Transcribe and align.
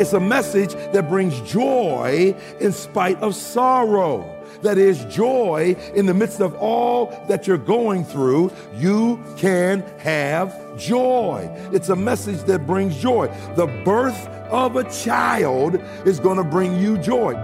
It's 0.00 0.14
a 0.14 0.18
message 0.18 0.72
that 0.92 1.10
brings 1.10 1.38
joy 1.42 2.34
in 2.58 2.72
spite 2.72 3.18
of 3.18 3.34
sorrow. 3.34 4.34
That 4.62 4.78
is 4.78 5.04
joy 5.14 5.76
in 5.94 6.06
the 6.06 6.14
midst 6.14 6.40
of 6.40 6.54
all 6.54 7.08
that 7.28 7.46
you're 7.46 7.58
going 7.58 8.04
through. 8.04 8.50
You 8.74 9.22
can 9.36 9.82
have 9.98 10.78
joy. 10.78 11.50
It's 11.74 11.90
a 11.90 11.96
message 11.96 12.40
that 12.44 12.66
brings 12.66 12.96
joy. 12.96 13.26
The 13.56 13.66
birth 13.84 14.26
of 14.48 14.76
a 14.76 14.90
child 14.90 15.74
is 16.06 16.18
going 16.18 16.38
to 16.38 16.44
bring 16.44 16.80
you 16.80 16.96
joy. 16.96 17.34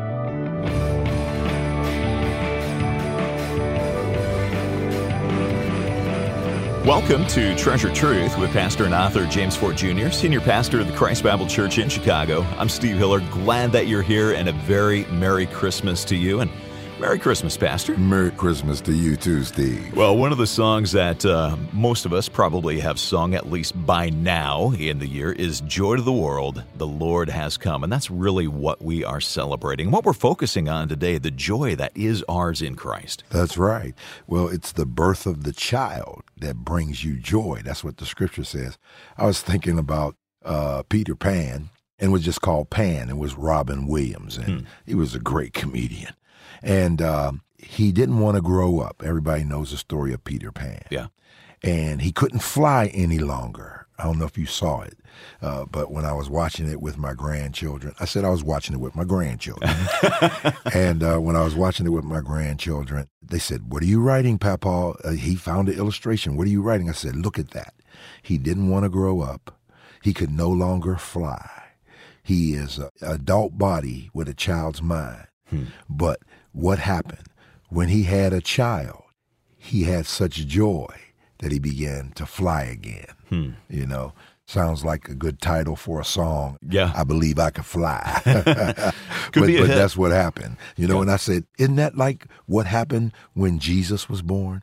Welcome 6.87 7.27
to 7.31 7.53
Treasured 7.57 7.97
Truth 7.97 8.39
with 8.39 8.53
Pastor 8.53 8.85
and 8.85 8.95
author 8.95 9.27
James 9.27 9.57
Ford 9.57 9.77
Jr., 9.77 10.11
Senior 10.11 10.41
Pastor 10.41 10.79
of 10.79 10.87
the 10.87 10.97
Christ 10.97 11.25
Bible 11.25 11.49
Church 11.49 11.79
in 11.79 11.89
Chicago. 11.89 12.43
I'm 12.59 12.69
Steve 12.69 12.97
Hiller. 12.97 13.19
Glad 13.33 13.73
that 13.73 13.89
you're 13.89 14.03
here 14.03 14.35
and 14.35 14.49
a 14.49 14.53
very 14.53 15.05
Merry 15.07 15.47
Christmas 15.47 16.05
to 16.05 16.15
you. 16.15 16.39
And 16.39 16.51
Merry 16.99 17.19
Christmas, 17.19 17.59
Pastor. 17.59 17.95
Merry 17.99 18.31
Christmas 18.31 18.81
to 18.81 18.93
you 18.93 19.17
too, 19.17 19.45
Steve. 19.45 19.95
Well, 19.95 20.17
one 20.17 20.33
of 20.33 20.39
the 20.39 20.47
songs 20.47 20.93
that 20.93 21.27
uh, 21.27 21.55
most 21.75 22.07
of 22.07 22.15
us 22.15 22.27
probably 22.27 22.81
have 22.81 22.99
sung 22.99 23.35
at 23.35 23.51
least 23.51 23.75
by 23.85 24.09
now 24.09 24.73
in 24.73 24.99
the 24.99 25.07
year 25.07 25.31
is 25.31 25.61
Joy 25.61 25.97
to 25.97 26.03
the 26.03 26.11
World, 26.11 26.63
the 26.77 26.87
Lord 26.87 27.29
has 27.29 27.59
come. 27.59 27.85
And 27.85 27.93
that's 27.93 28.11
really 28.11 28.49
what 28.49 28.81
we 28.81 29.05
are 29.05 29.21
celebrating. 29.21 29.91
What 29.91 30.07
we're 30.07 30.15
focusing 30.15 30.71
on 30.71 30.89
today, 30.89 31.19
the 31.19 31.31
joy 31.31 31.77
that 31.77 31.93
is 31.95 32.25
ours 32.31 32.63
in 32.63 32.77
Christ. 32.77 33.25
That's 33.29 33.59
right. 33.59 33.95
Well, 34.27 34.49
it's 34.49 34.73
the 34.73 34.87
birth 34.87 35.27
of 35.27 35.45
the 35.45 35.53
child 35.53 36.23
that 36.39 36.57
brings 36.57 37.05
you 37.05 37.19
joy. 37.19 37.61
That's 37.63 37.85
what 37.85 37.99
the 37.99 38.07
scripture 38.07 38.45
says. 38.45 38.79
I 39.19 39.27
was 39.27 39.43
thinking 39.43 39.79
about 39.79 40.17
uh, 40.47 40.83
Peter 40.89 41.15
Pan 41.15 41.69
and 41.99 42.11
was 42.11 42.23
just 42.23 42.41
called 42.41 42.71
Pan. 42.71 43.11
It 43.11 43.19
was 43.19 43.35
Robin 43.35 43.87
Williams, 43.87 44.39
and 44.39 44.61
hmm. 44.61 44.67
he 44.87 44.95
was 44.95 45.15
a 45.15 45.21
great 45.21 45.53
comedian. 45.53 46.15
And 46.63 47.03
uh, 47.03 47.33
he 47.59 47.93
didn't 47.93 48.21
want 48.21 48.37
to 48.37 48.43
grow 48.43 48.81
up. 48.81 49.03
Everybody 49.05 49.45
knows 49.45 49.71
the 49.71 49.77
story 49.77 50.13
of 50.13 50.25
Peter 50.25 50.53
Pan. 50.53 50.83
Yeah. 50.91 51.09
And 51.63 52.03
he 52.03 52.13
couldn't 52.13 52.41
fly 52.41 52.91
any 52.95 53.19
longer. 53.19 53.87
I 53.99 54.05
don't 54.05 54.19
know 54.19 54.27
if 54.27 54.37
you 54.37 54.45
saw 54.45 54.83
it, 54.83 54.99
uh, 55.41 55.65
but 55.65 55.91
when 55.91 56.05
I 56.05 56.13
was 56.13 56.29
watching 56.29 56.69
it 56.69 56.83
with 56.83 56.99
my 56.99 57.15
grandchildren, 57.15 57.95
I 57.99 58.05
said 58.05 58.27
I 58.27 58.29
was 58.29 58.45
watching 58.45 58.75
it 58.75 58.81
with 58.81 58.95
my 58.95 59.05
grandchildren. 59.05 59.75
and 60.75 61.03
uh, 61.03 61.19
when 61.19 61.35
I 61.35 61.43
was 61.43 61.55
watching 61.55 61.87
it 61.87 61.91
with 61.91 62.05
my 62.05 62.21
grandchildren, 62.21 63.09
they 63.23 63.39
said, 63.39 63.73
What 63.73 63.83
are 63.83 63.87
you 63.87 64.03
writing, 64.03 64.37
Papa? 64.39 64.95
Uh, 65.03 65.13
he 65.13 65.35
found 65.35 65.71
an 65.71 65.79
illustration. 65.79 66.37
What 66.37 66.47
are 66.47 66.51
you 66.51 66.61
writing? 66.61 66.91
I 66.91 66.93
said, 66.93 67.17
Look 67.17 67.39
at 67.39 67.53
that. 67.53 67.73
He 68.23 68.37
didn't 68.37 68.69
want 68.69 68.85
to 68.85 68.91
grow 68.91 69.23
up, 69.23 69.59
he 70.03 70.13
could 70.13 70.31
no 70.31 70.51
longer 70.51 70.97
fly. 70.97 71.49
He 72.23 72.55
is 72.55 72.79
an 72.79 72.91
adult 73.01 73.57
body 73.57 74.11
with 74.13 74.29
a 74.29 74.35
child's 74.35 74.83
mind. 74.83 75.27
Hmm. 75.49 75.65
But 75.89 76.21
what 76.53 76.79
happened? 76.79 77.29
When 77.69 77.89
he 77.89 78.05
had 78.05 78.33
a 78.33 78.41
child, 78.41 79.03
he 79.57 79.85
had 79.85 80.07
such 80.07 80.47
joy 80.47 80.95
that 81.39 81.53
he 81.53 81.59
began 81.59 82.13
to 82.15 82.27
fly 82.27 82.63
again. 82.63 83.07
Hmm. 83.29 83.51
You 83.69 83.87
know, 83.87 84.13
sounds 84.47 84.85
like 84.85 85.09
a 85.09 85.15
good 85.15 85.41
title 85.41 85.77
for 85.77 86.01
a 86.01 86.05
song. 86.05 86.57
Yeah. 86.67 86.93
I 86.95 87.05
believe 87.05 87.39
I 87.39 87.51
can 87.51 87.65
fly. 87.65 88.23
but, 88.25 88.93
but 89.35 89.67
that's 89.67 89.97
what 89.97 90.13
happened. 90.13 90.57
You 90.77 90.87
know, 90.87 90.97
yeah. 90.97 91.03
and 91.03 91.11
I 91.11 91.17
said, 91.17 91.45
isn't 91.59 91.77
that 91.77 91.97
like 91.97 92.27
what 92.47 92.67
happened 92.67 93.13
when 93.35 93.59
Jesus 93.59 94.09
was 94.09 94.23
born? 94.23 94.63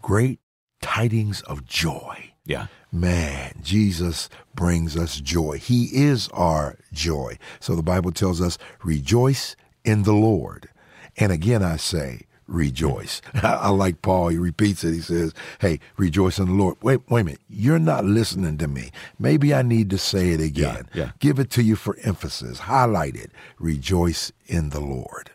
Great 0.00 0.40
tidings 0.80 1.40
of 1.42 1.64
joy. 1.64 2.32
Yeah. 2.44 2.66
Man, 2.90 3.54
Jesus 3.62 4.28
brings 4.54 4.96
us 4.96 5.18
joy. 5.20 5.58
He 5.58 5.84
is 5.92 6.28
our 6.28 6.76
joy. 6.92 7.38
So 7.60 7.74
the 7.74 7.82
Bible 7.82 8.12
tells 8.12 8.40
us, 8.40 8.58
rejoice 8.84 9.56
in 9.84 10.02
the 10.02 10.12
Lord. 10.12 10.68
And 11.16 11.30
again, 11.30 11.62
I 11.62 11.76
say, 11.76 12.22
rejoice. 12.46 13.20
I 13.34 13.70
like 13.70 14.02
Paul. 14.02 14.28
He 14.28 14.38
repeats 14.38 14.84
it. 14.84 14.92
He 14.92 15.00
says, 15.00 15.34
Hey, 15.60 15.80
rejoice 15.96 16.38
in 16.38 16.46
the 16.46 16.52
Lord. 16.52 16.76
Wait, 16.82 17.00
wait 17.08 17.20
a 17.22 17.24
minute. 17.24 17.40
You're 17.48 17.78
not 17.78 18.04
listening 18.04 18.58
to 18.58 18.68
me. 18.68 18.90
Maybe 19.18 19.54
I 19.54 19.62
need 19.62 19.90
to 19.90 19.98
say 19.98 20.30
it 20.30 20.40
again. 20.40 20.88
Yeah, 20.94 21.04
yeah. 21.04 21.10
Give 21.18 21.38
it 21.38 21.50
to 21.50 21.62
you 21.62 21.76
for 21.76 21.96
emphasis. 22.02 22.60
Highlight 22.60 23.16
it. 23.16 23.32
Rejoice 23.58 24.32
in 24.46 24.70
the 24.70 24.80
Lord. 24.80 25.30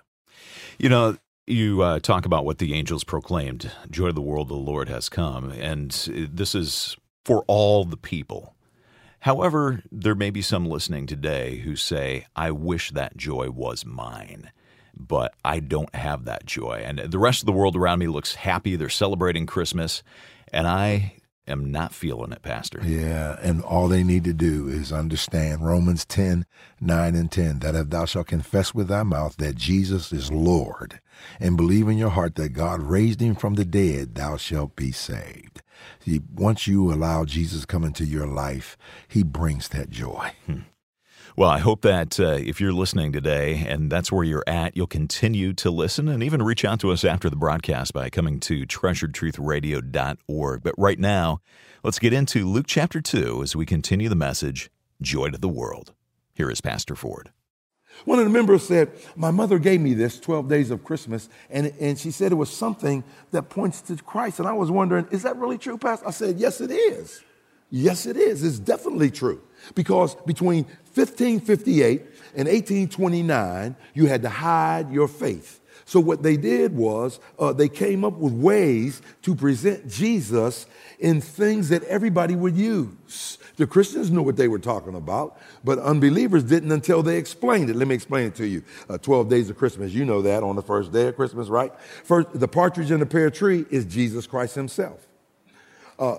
You 0.78 0.90
know, 0.90 1.18
you 1.47 1.81
uh, 1.81 2.00
talk 2.00 2.25
about 2.25 2.46
what 2.46 2.59
the 2.59 2.74
angels 2.74 3.03
proclaimed 3.03 3.72
joy 3.90 4.07
of 4.07 4.16
the 4.16 4.22
world, 4.22 4.50
the 4.50 4.56
Lord 4.56 4.90
has 4.90 5.09
come. 5.09 5.50
And 5.52 5.91
this 5.91 6.53
is 6.53 6.97
for 7.25 7.44
all 7.47 7.86
the 7.86 7.97
people. 7.97 8.53
However, 9.27 9.83
there 9.91 10.15
may 10.15 10.29
be 10.29 10.41
some 10.41 10.65
listening 10.65 11.05
today 11.05 11.57
who 11.57 11.75
say, 11.75 12.27
I 12.33 12.51
wish 12.51 12.91
that 12.91 13.17
joy 13.17 13.49
was 13.49 13.85
mine 13.85 14.51
but 14.99 15.35
I 15.45 15.59
don't 15.59 15.93
have 15.93 16.25
that 16.25 16.47
joy. 16.47 16.81
And 16.83 16.97
the 16.97 17.19
rest 17.19 17.41
of 17.41 17.45
the 17.45 17.51
world 17.51 17.75
around 17.75 17.99
me 17.99 18.07
looks 18.07 18.33
happy. 18.33 18.75
They're 18.75 18.89
celebrating 18.89 19.45
Christmas, 19.45 20.01
and 20.51 20.65
I 20.65 21.17
am 21.47 21.71
not 21.71 21.93
feeling 21.93 22.31
it, 22.31 22.41
Pastor. 22.41 22.81
Yeah, 22.83 23.38
and 23.41 23.61
all 23.61 23.88
they 23.88 24.03
need 24.03 24.23
to 24.23 24.33
do 24.33 24.67
is 24.67 24.91
understand 24.91 25.63
Romans 25.63 26.03
10 26.05 26.45
9 26.79 27.15
and 27.15 27.31
10 27.31 27.59
that 27.59 27.75
if 27.75 27.89
thou 27.91 28.05
shalt 28.05 28.27
confess 28.27 28.73
with 28.73 28.88
thy 28.88 29.03
mouth 29.03 29.38
that 29.38 29.55
Jesus 29.55 30.11
is 30.11 30.31
Lord 30.31 30.99
and 31.39 31.57
believe 31.57 31.88
in 31.88 31.97
your 31.97 32.09
heart 32.09 32.35
that 32.35 32.53
God 32.53 32.81
raised 32.81 33.21
him 33.21 33.35
from 33.35 33.53
the 33.53 33.65
dead, 33.65 34.15
thou 34.15 34.38
shalt 34.38 34.75
be 34.75 34.91
saved. 34.91 35.47
Once 36.34 36.68
you 36.68 36.92
allow 36.92 37.25
Jesus 37.25 37.66
come 37.66 37.84
into 37.84 38.06
your 38.06 38.28
life, 38.28 38.78
he 39.08 39.24
brings 39.24 39.68
that 39.70 39.90
joy. 39.90 40.31
Hmm. 40.46 40.59
Well, 41.38 41.50
I 41.52 41.59
hope 41.59 41.81
that 41.81 42.20
uh, 42.20 42.40
if 42.40 42.59
you're 42.59 42.74
listening 42.74 43.12
today 43.12 43.64
and 43.68 43.92
that's 43.92 44.12
where 44.12 44.24
you're 44.24 44.44
at, 44.48 44.75
you'll 44.75 44.88
continue 44.88 45.53
to 45.53 45.70
listen 45.70 46.08
and 46.08 46.24
even 46.24 46.42
reach 46.42 46.66
out 46.66 46.80
to 46.80 46.92
us 46.92 47.06
after 47.06 47.30
the 47.30 47.36
broadcast 47.36 47.94
by 47.94 48.09
coming 48.09 48.40
to 48.40 48.66
treasuredtruthradio.org. 48.66 50.64
But 50.64 50.74
right 50.80 50.98
now, 50.98 51.42
let's 51.84 52.00
get 52.00 52.12
into 52.12 52.50
Luke 52.50 52.66
chapter 52.68 53.02
2 53.02 53.44
as 53.44 53.56
we 53.56 53.68
continue 53.68 54.09
the 54.09 54.16
message 54.16 54.72
Joy 55.00 55.30
to 55.30 55.38
the 55.38 55.48
World. 55.48 55.94
Here 56.34 56.50
is 56.50 56.59
Pastor 56.59 56.96
Ford. 56.96 57.30
One 58.06 58.19
of 58.19 58.25
the 58.25 58.31
members 58.31 58.68
said, 58.68 58.91
My 59.16 59.31
mother 59.31 59.59
gave 59.59 59.81
me 59.81 59.94
this 59.94 60.19
12 60.19 60.47
days 60.47 60.72
of 60.72 60.84
Christmas, 60.84 61.30
and, 61.50 61.74
and 61.80 62.00
she 62.00 62.12
said 62.12 62.31
it 62.31 62.35
was 62.35 62.50
something 62.50 63.03
that 63.31 63.50
points 63.50 63.81
to 63.81 63.96
Christ. 63.97 64.40
And 64.40 64.47
I 64.47 64.53
was 64.53 64.72
wondering, 64.72 65.08
is 65.12 65.24
that 65.24 65.38
really 65.38 65.58
true, 65.58 65.78
Pastor? 65.78 66.07
I 66.07 66.12
said, 66.12 66.38
Yes, 66.38 66.62
it 66.62 66.72
is. 66.72 67.24
Yes, 67.69 68.06
it 68.06 68.16
is. 68.16 68.44
It's 68.44 68.59
definitely 68.59 69.12
true. 69.12 69.41
Because 69.75 70.16
between 70.25 70.63
1558 70.94 72.02
and 72.36 72.47
1829, 72.47 73.75
you 73.94 74.06
had 74.06 74.22
to 74.22 74.30
hide 74.30 74.91
your 74.91 75.07
faith. 75.07 75.56
So, 75.88 76.02
what 76.02 76.22
they 76.22 76.36
did 76.36 76.75
was 76.75 77.22
uh, 77.40 77.53
they 77.53 77.70
came 77.70 78.03
up 78.03 78.18
with 78.18 78.34
ways 78.34 79.02
to 79.22 79.34
present 79.34 79.88
Jesus 79.88 80.66
in 81.00 81.22
things 81.22 81.70
that 81.70 81.81
everybody 81.84 82.36
would 82.36 82.58
use. 82.58 83.38
The 83.56 83.66
Christians 83.66 84.12
knew 84.12 84.22
what 84.22 84.36
they 84.36 84.50
were 84.50 84.59
talking 84.59 84.96
about, 84.96 85.40
but 85.64 85.80
unbelievers 85.80 86.44
didn't 86.44 86.74
until 86.74 87.02
they 87.03 87.18
explained 87.18 87.70
it. 87.70 87.78
Let 87.78 87.88
me 87.88 87.96
explain 87.96 88.28
it 88.28 88.36
to 88.36 88.46
you. 88.46 88.64
Uh, 88.90 88.98
12 88.98 89.30
days 89.30 89.50
of 89.50 89.58
Christmas, 89.58 89.94
you 89.94 90.03
know 90.03 90.22
that 90.24 90.44
on 90.44 90.58
the 90.58 90.62
first 90.62 90.92
day 90.92 91.08
of 91.08 91.16
Christmas, 91.16 91.48
right? 91.48 91.72
First, 92.04 92.38
the 92.38 92.50
partridge 92.50 92.92
in 92.92 93.00
the 93.00 93.06
pear 93.06 93.31
tree 93.31 93.66
is 93.69 93.86
Jesus 93.86 94.28
Christ 94.28 94.56
Himself. 94.56 95.08
Uh, 95.98 96.18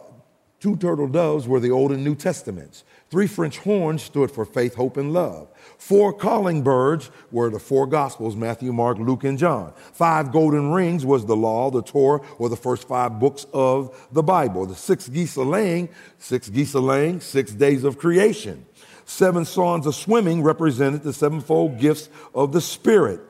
two 0.61 0.77
turtle 0.77 1.09
doves 1.09 1.47
were 1.47 1.61
the 1.61 1.71
Old 1.71 1.93
and 1.93 2.05
New 2.05 2.15
Testaments. 2.15 2.85
Three 3.11 3.27
French 3.27 3.59
horns 3.59 4.03
stood 4.03 4.31
for 4.31 4.45
faith, 4.45 4.75
hope, 4.75 4.97
and 4.97 5.13
love. 5.13 5.49
Four 5.79 6.13
calling 6.13 6.63
birds 6.63 7.11
were 7.31 7.49
the 7.49 7.59
four 7.59 7.87
gospels 7.87 8.37
Matthew, 8.37 8.73
Mark, 8.73 8.99
Luke, 8.99 9.25
and 9.25 9.39
John. 9.39 9.73
Five 9.93 10.31
golden 10.31 10.73
rings 10.73 11.07
was 11.07 11.25
the 11.25 11.37
law, 11.37 11.71
the 11.71 11.83
Torah, 11.83 12.21
or 12.39 12.49
the 12.49 12.57
first 12.57 12.87
five 12.87 13.19
books 13.19 13.47
of 13.55 14.09
the 14.13 14.23
Bible. 14.23 14.67
The 14.67 14.75
six 14.75 15.09
geese 15.09 15.37
a 15.37 15.43
laying, 15.43 15.89
six 16.19 16.51
geese 16.51 16.75
a 16.75 16.81
laying, 16.81 17.21
six 17.21 17.53
days 17.53 17.85
of 17.85 17.99
creation. 17.99 18.67
Seven 19.07 19.47
songs 19.47 19.87
of 19.87 19.95
swimming 19.95 20.43
represented 20.43 21.03
the 21.03 21.15
sevenfold 21.15 21.79
gifts 21.79 22.11
of 22.35 22.53
the 22.53 22.61
Spirit. 22.61 23.21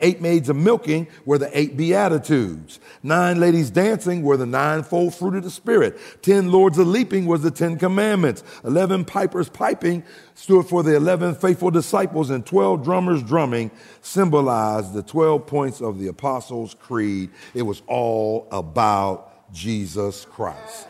Eight 0.00 0.20
maids 0.20 0.48
of 0.48 0.54
milking 0.54 1.08
were 1.24 1.38
the 1.38 1.50
eight 1.58 1.76
beatitudes. 1.76 2.78
Nine 3.02 3.40
ladies 3.40 3.68
dancing 3.68 4.22
were 4.22 4.36
the 4.36 4.46
ninefold 4.46 5.14
fruit 5.14 5.34
of 5.34 5.42
the 5.42 5.50
Spirit. 5.50 5.98
Ten 6.22 6.52
lords 6.52 6.78
of 6.78 6.86
leaping 6.86 7.26
was 7.26 7.42
the 7.42 7.50
Ten 7.50 7.76
Commandments. 7.76 8.44
Eleven 8.64 9.04
pipers 9.04 9.48
piping 9.48 10.04
stood 10.34 10.66
for 10.66 10.84
the 10.84 10.94
eleven 10.94 11.34
faithful 11.34 11.72
disciples, 11.72 12.30
and 12.30 12.46
twelve 12.46 12.84
drummers 12.84 13.24
drumming 13.24 13.72
symbolized 14.00 14.92
the 14.92 15.02
twelve 15.02 15.48
points 15.48 15.80
of 15.80 15.98
the 15.98 16.06
Apostles' 16.06 16.74
Creed. 16.74 17.30
It 17.52 17.62
was 17.62 17.82
all 17.88 18.46
about 18.52 19.52
Jesus 19.52 20.26
Christ. 20.26 20.86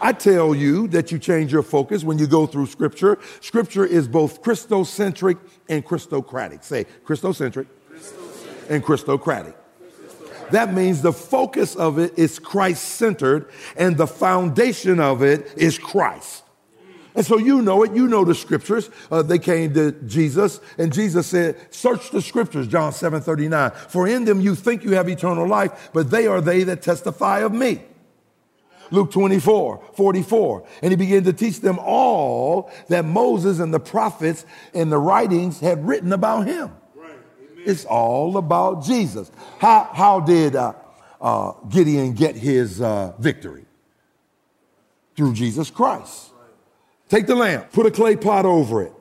I 0.00 0.12
tell 0.12 0.54
you 0.54 0.86
that 0.88 1.10
you 1.10 1.18
change 1.18 1.52
your 1.52 1.64
focus 1.64 2.04
when 2.04 2.18
you 2.18 2.28
go 2.28 2.46
through 2.46 2.66
Scripture. 2.66 3.18
Scripture 3.40 3.84
is 3.84 4.06
both 4.06 4.42
Christocentric 4.42 5.38
and 5.68 5.84
Christocratic. 5.84 6.62
Say 6.62 6.86
Christocentric 7.04 7.66
and 8.68 8.82
Christocratic. 8.82 9.56
That 10.50 10.72
means 10.72 11.02
the 11.02 11.12
focus 11.12 11.76
of 11.76 11.98
it 11.98 12.18
is 12.18 12.38
Christ 12.38 12.84
centered 12.84 13.50
and 13.76 13.96
the 13.96 14.06
foundation 14.06 14.98
of 14.98 15.22
it 15.22 15.52
is 15.56 15.78
Christ. 15.78 16.44
And 17.14 17.26
so 17.26 17.36
you 17.36 17.62
know 17.62 17.82
it, 17.82 17.94
you 17.94 18.06
know 18.06 18.24
the 18.24 18.34
scriptures. 18.34 18.90
Uh, 19.10 19.22
they 19.22 19.40
came 19.40 19.74
to 19.74 19.90
Jesus, 20.06 20.60
and 20.78 20.92
Jesus 20.92 21.26
said, 21.26 21.56
Search 21.74 22.10
the 22.10 22.22
scriptures, 22.22 22.68
John 22.68 22.92
7 22.92 23.20
39. 23.20 23.72
For 23.88 24.06
in 24.06 24.24
them 24.24 24.40
you 24.40 24.54
think 24.54 24.84
you 24.84 24.92
have 24.94 25.08
eternal 25.08 25.46
life, 25.46 25.90
but 25.92 26.10
they 26.10 26.28
are 26.28 26.40
they 26.40 26.62
that 26.62 26.80
testify 26.80 27.40
of 27.40 27.52
me. 27.52 27.82
Luke 28.90 29.10
24, 29.10 29.82
44. 29.94 30.66
And 30.82 30.92
he 30.92 30.96
began 30.96 31.24
to 31.24 31.32
teach 31.32 31.60
them 31.60 31.78
all 31.80 32.70
that 32.88 33.04
Moses 33.04 33.58
and 33.58 33.74
the 33.74 33.80
prophets 33.80 34.46
and 34.72 34.90
the 34.90 34.98
writings 34.98 35.60
had 35.60 35.86
written 35.86 36.12
about 36.12 36.46
him. 36.46 36.70
It's 37.68 37.84
all 37.84 38.38
about 38.38 38.82
Jesus. 38.82 39.30
How, 39.58 39.90
how 39.92 40.20
did 40.20 40.56
uh, 40.56 40.72
uh, 41.20 41.52
Gideon 41.68 42.14
get 42.14 42.34
his 42.34 42.80
uh, 42.80 43.12
victory? 43.18 43.66
Through 45.14 45.34
Jesus 45.34 45.68
Christ. 45.68 46.30
Take 47.10 47.26
the 47.26 47.34
lamp, 47.34 47.70
put 47.72 47.84
a 47.84 47.90
clay 47.90 48.16
pot 48.16 48.46
over 48.46 48.82
it, 48.84 48.92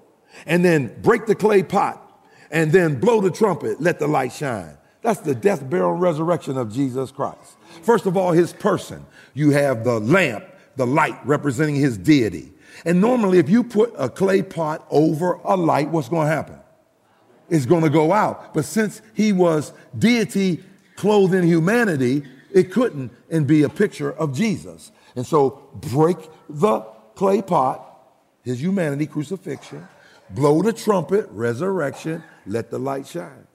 and 0.46 0.66
then 0.66 1.00
break 1.02 1.28
the 1.28 1.36
clay 1.36 1.64
pot, 1.64 2.22
and 2.52 2.69
then 2.74 3.00
blow 3.00 3.22
the 3.22 3.31
trumpet, 3.31 3.80
let 3.80 4.00
the 4.00 4.08
light 4.08 4.34
shine. 4.34 4.78
That's 5.02 5.22
the 5.22 5.34
death, 5.34 5.69
burial, 5.69 5.94
resurrection 5.94 6.58
of 6.58 6.69
Jesus 6.69 7.10
Christ. 7.10 7.56
First 7.84 8.06
of 8.06 8.18
all, 8.18 8.34
his 8.34 8.52
person. 8.52 9.06
You 9.34 9.52
have 9.52 9.86
the 9.86 10.02
lamp, 10.02 10.44
the 10.75 10.86
light 10.86 11.18
representing 11.25 11.75
his 11.75 11.98
deity. 11.98 12.52
And 12.84 13.00
normally, 13.00 13.40
if 13.40 13.50
you 13.50 13.64
put 13.64 13.94
a 13.98 14.10
clay 14.10 14.42
pot 14.42 14.86
over 14.90 15.40
a 15.46 15.56
light, 15.56 15.88
what's 15.90 16.10
going 16.10 16.28
to 16.28 16.34
happen? 16.34 16.60
It's 17.49 17.65
going 17.65 17.83
to 17.83 17.89
go 17.89 18.11
out. 18.11 18.53
But 18.53 18.65
since 18.65 19.01
he 19.13 19.33
was 19.33 19.73
deity 19.97 20.63
clothed 20.95 21.33
in 21.33 21.44
humanity, 21.44 22.23
it 22.51 22.71
couldn't 22.71 23.11
and 23.29 23.47
be 23.47 23.63
a 23.63 23.69
picture 23.69 24.11
of 24.11 24.35
Jesus. 24.35 24.91
And 25.15 25.25
so 25.25 25.69
break 25.75 26.17
the 26.49 26.81
clay 27.15 27.41
pot, 27.41 27.83
his 28.44 28.61
humanity, 28.61 29.07
crucifixion, 29.07 29.88
blow 30.29 30.61
the 30.61 30.73
trumpet, 30.73 31.27
resurrection, 31.31 32.23
let 32.45 32.69
the 32.69 32.79
light 32.79 33.07
shine. 33.07 33.47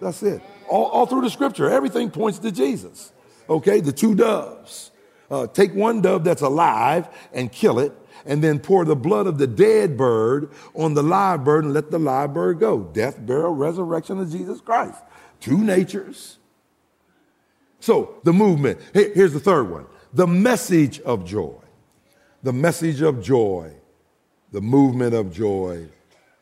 That's 0.00 0.22
it. 0.22 0.42
All, 0.68 0.86
all 0.86 1.06
through 1.06 1.22
the 1.22 1.30
scripture, 1.30 1.70
everything 1.70 2.10
points 2.10 2.38
to 2.40 2.50
Jesus. 2.50 3.12
Okay, 3.48 3.80
the 3.80 3.92
two 3.92 4.14
doves. 4.14 4.90
Uh, 5.30 5.46
take 5.46 5.74
one 5.74 6.00
dove 6.00 6.24
that's 6.24 6.42
alive 6.42 7.08
and 7.32 7.50
kill 7.50 7.78
it, 7.78 7.92
and 8.26 8.42
then 8.42 8.58
pour 8.58 8.84
the 8.84 8.96
blood 8.96 9.26
of 9.26 9.38
the 9.38 9.46
dead 9.46 9.96
bird 9.96 10.50
on 10.74 10.94
the 10.94 11.02
live 11.02 11.44
bird 11.44 11.64
and 11.64 11.74
let 11.74 11.90
the 11.90 11.98
live 11.98 12.34
bird 12.34 12.58
go. 12.58 12.80
Death, 12.80 13.24
burial, 13.24 13.54
resurrection 13.54 14.18
of 14.20 14.30
Jesus 14.30 14.60
Christ. 14.60 15.02
Two 15.40 15.58
natures. 15.58 16.38
So, 17.80 18.16
the 18.24 18.32
movement. 18.32 18.80
here's 18.94 19.32
the 19.32 19.40
third 19.40 19.70
one 19.70 19.86
the 20.14 20.26
message 20.26 21.00
of 21.00 21.24
joy. 21.26 21.60
The 22.42 22.52
message 22.52 23.02
of 23.02 23.22
joy. 23.22 23.72
The 24.52 24.60
movement 24.60 25.14
of 25.14 25.32
joy. 25.32 25.88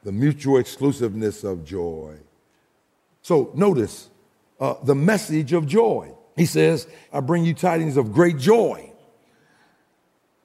The 0.04 0.12
mutual 0.12 0.58
exclusiveness 0.58 1.42
of 1.42 1.64
joy. 1.64 2.18
So, 3.22 3.50
notice 3.54 4.10
uh, 4.60 4.74
the 4.84 4.94
message 4.94 5.52
of 5.52 5.66
joy. 5.66 6.12
He 6.36 6.46
says, 6.46 6.86
I 7.12 7.20
bring 7.20 7.44
you 7.44 7.54
tidings 7.54 7.96
of 7.96 8.12
great 8.12 8.38
joy. 8.38 8.90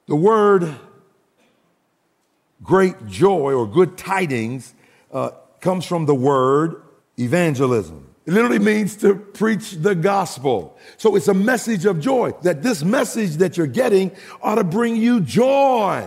The 0.06 0.16
word 0.16 0.74
great 2.62 3.06
joy 3.06 3.52
or 3.52 3.66
good 3.66 3.96
tidings 3.96 4.74
uh, 5.12 5.30
comes 5.60 5.86
from 5.86 6.06
the 6.06 6.14
word 6.14 6.82
evangelism. 7.18 8.04
It 8.26 8.32
literally 8.32 8.58
means 8.58 8.96
to 8.96 9.14
preach 9.14 9.72
the 9.72 9.94
gospel. 9.94 10.76
So 10.98 11.16
it's 11.16 11.28
a 11.28 11.34
message 11.34 11.86
of 11.86 11.98
joy 11.98 12.32
that 12.42 12.62
this 12.62 12.82
message 12.84 13.36
that 13.36 13.56
you're 13.56 13.66
getting 13.66 14.12
ought 14.42 14.56
to 14.56 14.64
bring 14.64 14.96
you 14.96 15.20
joy. 15.20 16.06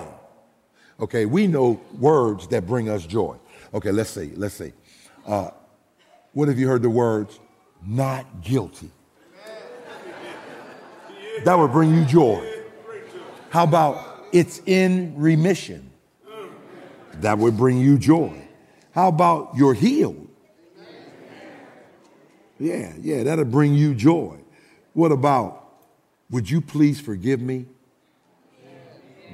Okay, 1.00 1.26
we 1.26 1.48
know 1.48 1.82
words 1.98 2.48
that 2.50 2.68
bring 2.68 2.90
us 2.90 3.08
joy. 3.08 3.38
Okay, 3.74 3.92
let's 3.92 4.12
see, 4.12 4.34
let's 4.36 4.54
see. 4.54 4.72
Uh, 5.26 5.50
what 6.34 6.48
have 6.48 6.60
you 6.60 6.68
heard 6.68 6.84
the 6.84 6.90
words? 6.92 7.40
Not 7.84 8.42
guilty 8.42 8.92
that 11.44 11.58
would 11.58 11.72
bring 11.72 11.94
you 11.94 12.06
joy. 12.06 12.48
How 13.50 13.64
about 13.64 14.26
it's 14.32 14.62
in 14.66 15.14
remission? 15.18 15.92
That 17.16 17.38
would 17.38 17.58
bring 17.58 17.78
you 17.78 17.98
joy. 17.98 18.34
How 18.92 19.08
about 19.08 19.54
you're 19.56 19.74
healed? 19.74 20.28
Yeah, 22.60 22.94
yeah, 23.00 23.24
that'll 23.24 23.46
bring 23.46 23.74
you 23.74 23.96
joy. 23.96 24.38
What 24.94 25.12
about, 25.12 25.74
would 26.30 26.50
you 26.50 26.62
please 26.62 27.00
forgive 27.00 27.42
me? 27.42 27.66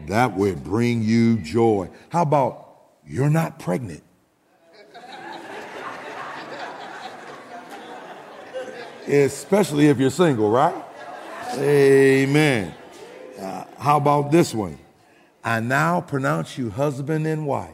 That 0.08 0.38
would 0.38 0.64
bring 0.64 1.02
you 1.04 1.38
joy. 1.38 1.90
How 2.10 2.22
about, 2.22 2.76
you're 3.06 3.30
not 3.30 3.60
pregnant? 3.60 4.04
Especially 9.08 9.88
if 9.88 10.00
you're 10.00 10.10
single, 10.10 10.50
right? 10.50 10.84
Amen. 11.56 12.74
Uh, 13.40 13.64
how 13.78 13.98
about 13.98 14.32
this 14.32 14.54
one? 14.54 14.78
I 15.44 15.60
now 15.60 16.02
pronounce 16.02 16.58
you 16.58 16.70
husband 16.70 17.26
and 17.26 17.48
wife. 17.48 17.72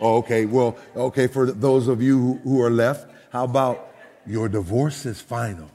Oh, 0.00 0.18
okay, 0.18 0.46
well, 0.46 0.76
okay, 0.94 1.26
for 1.26 1.46
those 1.50 1.88
of 1.88 2.00
you 2.00 2.18
who, 2.18 2.34
who 2.44 2.62
are 2.62 2.70
left, 2.70 3.10
how 3.30 3.44
about 3.44 3.88
your 4.26 4.48
divorce 4.48 5.06
is 5.06 5.20
final? 5.20 5.68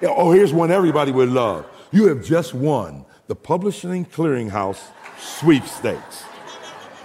yeah, 0.00 0.10
oh, 0.16 0.30
here's 0.30 0.52
one 0.52 0.70
everybody 0.70 1.10
would 1.10 1.30
love. 1.30 1.66
You 1.90 2.06
have 2.06 2.24
just 2.24 2.54
won 2.54 3.04
the 3.26 3.34
Publishing 3.34 4.06
Clearinghouse 4.06 4.80
sweepstakes. 5.18 6.24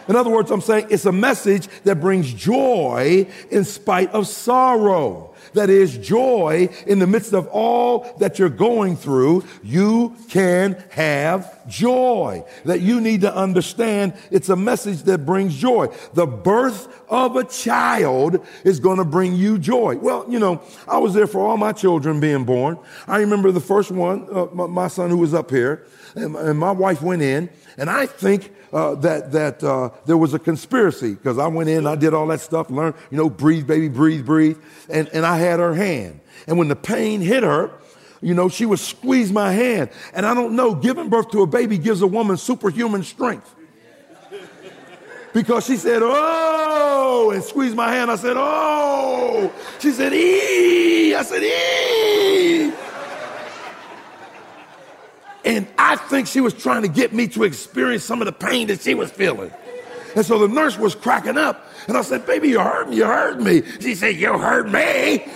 In 0.07 0.15
other 0.15 0.29
words, 0.29 0.51
I'm 0.51 0.61
saying 0.61 0.87
it's 0.91 1.05
a 1.05 1.11
message 1.11 1.67
that 1.83 1.99
brings 1.99 2.31
joy 2.31 3.27
in 3.49 3.63
spite 3.63 4.11
of 4.11 4.27
sorrow 4.27 5.34
that 5.55 5.69
is 5.69 5.97
joy 5.97 6.69
in 6.87 6.99
the 6.99 7.07
midst 7.07 7.33
of 7.33 7.47
all 7.47 8.15
that 8.19 8.39
you're 8.39 8.49
going 8.49 8.95
through, 8.95 9.43
you 9.63 10.15
can 10.29 10.81
have 10.91 11.67
joy. 11.67 12.45
That 12.65 12.81
you 12.81 13.01
need 13.01 13.21
to 13.21 13.35
understand 13.35 14.13
it's 14.31 14.49
a 14.49 14.55
message 14.55 15.03
that 15.03 15.25
brings 15.25 15.55
joy. 15.55 15.87
The 16.13 16.27
birth 16.27 16.87
of 17.09 17.35
a 17.35 17.43
child 17.43 18.45
is 18.63 18.79
going 18.79 18.97
to 18.97 19.05
bring 19.05 19.35
you 19.35 19.57
joy. 19.57 19.97
Well, 19.97 20.25
you 20.29 20.39
know, 20.39 20.61
I 20.87 20.97
was 20.97 21.13
there 21.13 21.27
for 21.27 21.45
all 21.45 21.57
my 21.57 21.71
children 21.71 22.19
being 22.19 22.43
born. 22.43 22.77
I 23.07 23.19
remember 23.19 23.51
the 23.51 23.59
first 23.59 23.91
one, 23.91 24.27
uh, 24.31 24.47
my, 24.53 24.67
my, 24.67 24.87
son 24.87 25.09
who 25.09 25.17
was 25.17 25.33
up 25.33 25.49
here, 25.49 25.85
and, 26.15 26.35
and 26.35 26.59
my 26.59 26.71
wife 26.71 27.01
went 27.01 27.21
in, 27.21 27.49
and 27.77 27.89
I 27.89 28.05
think 28.05 28.53
uh, 28.71 28.95
that 28.95 29.31
that 29.31 29.63
uh, 29.63 29.89
there 30.05 30.17
was 30.17 30.33
a 30.33 30.39
conspiracy 30.39 31.13
because 31.13 31.37
I 31.37 31.47
went 31.47 31.69
in, 31.69 31.87
I 31.87 31.95
did 31.95 32.13
all 32.13 32.27
that 32.27 32.41
stuff, 32.41 32.69
learned, 32.69 32.95
you 33.09 33.17
know, 33.17 33.29
breathe, 33.29 33.67
baby, 33.67 33.87
breathe, 33.87 34.25
breathe, 34.25 34.57
and, 34.89 35.07
and 35.09 35.25
I 35.25 35.37
had 35.45 35.59
her 35.59 35.73
hand. 35.73 36.19
And 36.47 36.57
when 36.57 36.67
the 36.67 36.75
pain 36.75 37.21
hit 37.21 37.43
her, 37.43 37.71
you 38.21 38.33
know, 38.33 38.49
she 38.49 38.65
would 38.65 38.79
squeeze 38.79 39.31
my 39.31 39.51
hand. 39.51 39.89
And 40.13 40.25
I 40.25 40.33
don't 40.33 40.55
know, 40.55 40.75
giving 40.75 41.09
birth 41.09 41.31
to 41.31 41.41
a 41.41 41.47
baby 41.47 41.77
gives 41.77 42.01
a 42.01 42.07
woman 42.07 42.37
superhuman 42.37 43.03
strength. 43.03 43.53
Because 45.33 45.65
she 45.65 45.75
said, 45.75 46.01
oh, 46.01 47.31
and 47.33 47.43
squeezed 47.43 47.75
my 47.75 47.91
hand. 47.91 48.09
I 48.09 48.15
said, 48.15 48.35
oh. 48.37 49.51
She 49.79 49.91
said, 49.91 50.13
ee. 50.13 51.13
I 51.13 51.23
said, 51.23 51.43
ee. 51.43 52.73
And 55.43 55.67
I 55.77 55.97
think 55.97 56.27
she 56.27 56.41
was 56.41 56.53
trying 56.53 56.81
to 56.81 56.87
get 56.87 57.13
me 57.13 57.27
to 57.29 57.43
experience 57.43 58.03
some 58.03 58.21
of 58.21 58.25
the 58.25 58.31
pain 58.31 58.67
that 58.67 58.81
she 58.81 58.95
was 58.95 59.11
feeling. 59.11 59.51
And 60.15 60.25
so 60.25 60.39
the 60.39 60.47
nurse 60.47 60.77
was 60.77 60.95
cracking 60.95 61.37
up. 61.37 61.67
And 61.87 61.97
I 61.97 62.01
said, 62.01 62.25
Baby, 62.25 62.49
you 62.49 62.59
heard 62.59 62.89
me. 62.89 62.97
You 62.97 63.05
heard 63.05 63.41
me. 63.41 63.63
She 63.81 63.95
said, 63.95 64.15
You 64.15 64.37
heard 64.37 64.71
me. 64.71 65.27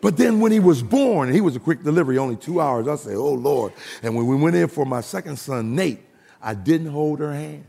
But 0.00 0.16
then 0.16 0.40
when 0.40 0.50
he 0.50 0.60
was 0.60 0.82
born, 0.82 1.30
he 1.30 1.42
was 1.42 1.56
a 1.56 1.60
quick 1.60 1.82
delivery, 1.82 2.16
only 2.16 2.36
two 2.36 2.60
hours. 2.60 2.88
I 2.88 2.96
said, 2.96 3.16
Oh 3.16 3.34
Lord. 3.34 3.72
And 4.02 4.16
when 4.16 4.26
we 4.26 4.36
went 4.36 4.56
in 4.56 4.68
for 4.68 4.86
my 4.86 5.02
second 5.02 5.38
son, 5.38 5.74
Nate, 5.74 6.00
I 6.42 6.54
didn't 6.54 6.88
hold 6.90 7.20
her 7.20 7.32
hand. 7.32 7.64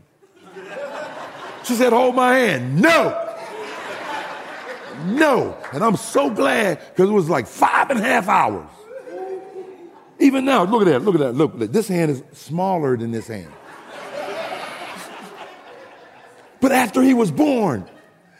She 1.64 1.74
said, 1.74 1.92
Hold 1.92 2.14
my 2.14 2.34
hand. 2.34 2.80
No. 2.80 3.28
No. 5.06 5.56
And 5.72 5.84
I'm 5.84 5.96
so 5.96 6.30
glad 6.30 6.78
because 6.78 7.10
it 7.10 7.12
was 7.12 7.28
like 7.28 7.46
five 7.46 7.90
and 7.90 8.00
a 8.00 8.02
half 8.02 8.28
hours. 8.28 8.68
Even 10.22 10.44
now, 10.44 10.62
look 10.62 10.82
at 10.82 10.84
that, 10.84 11.00
look 11.00 11.16
at 11.16 11.20
that, 11.20 11.32
look. 11.34 11.58
This 11.58 11.88
hand 11.88 12.12
is 12.12 12.22
smaller 12.32 12.96
than 12.96 13.10
this 13.10 13.26
hand. 13.26 13.52
But 16.60 16.70
after 16.70 17.02
he 17.02 17.12
was 17.12 17.32
born, 17.32 17.90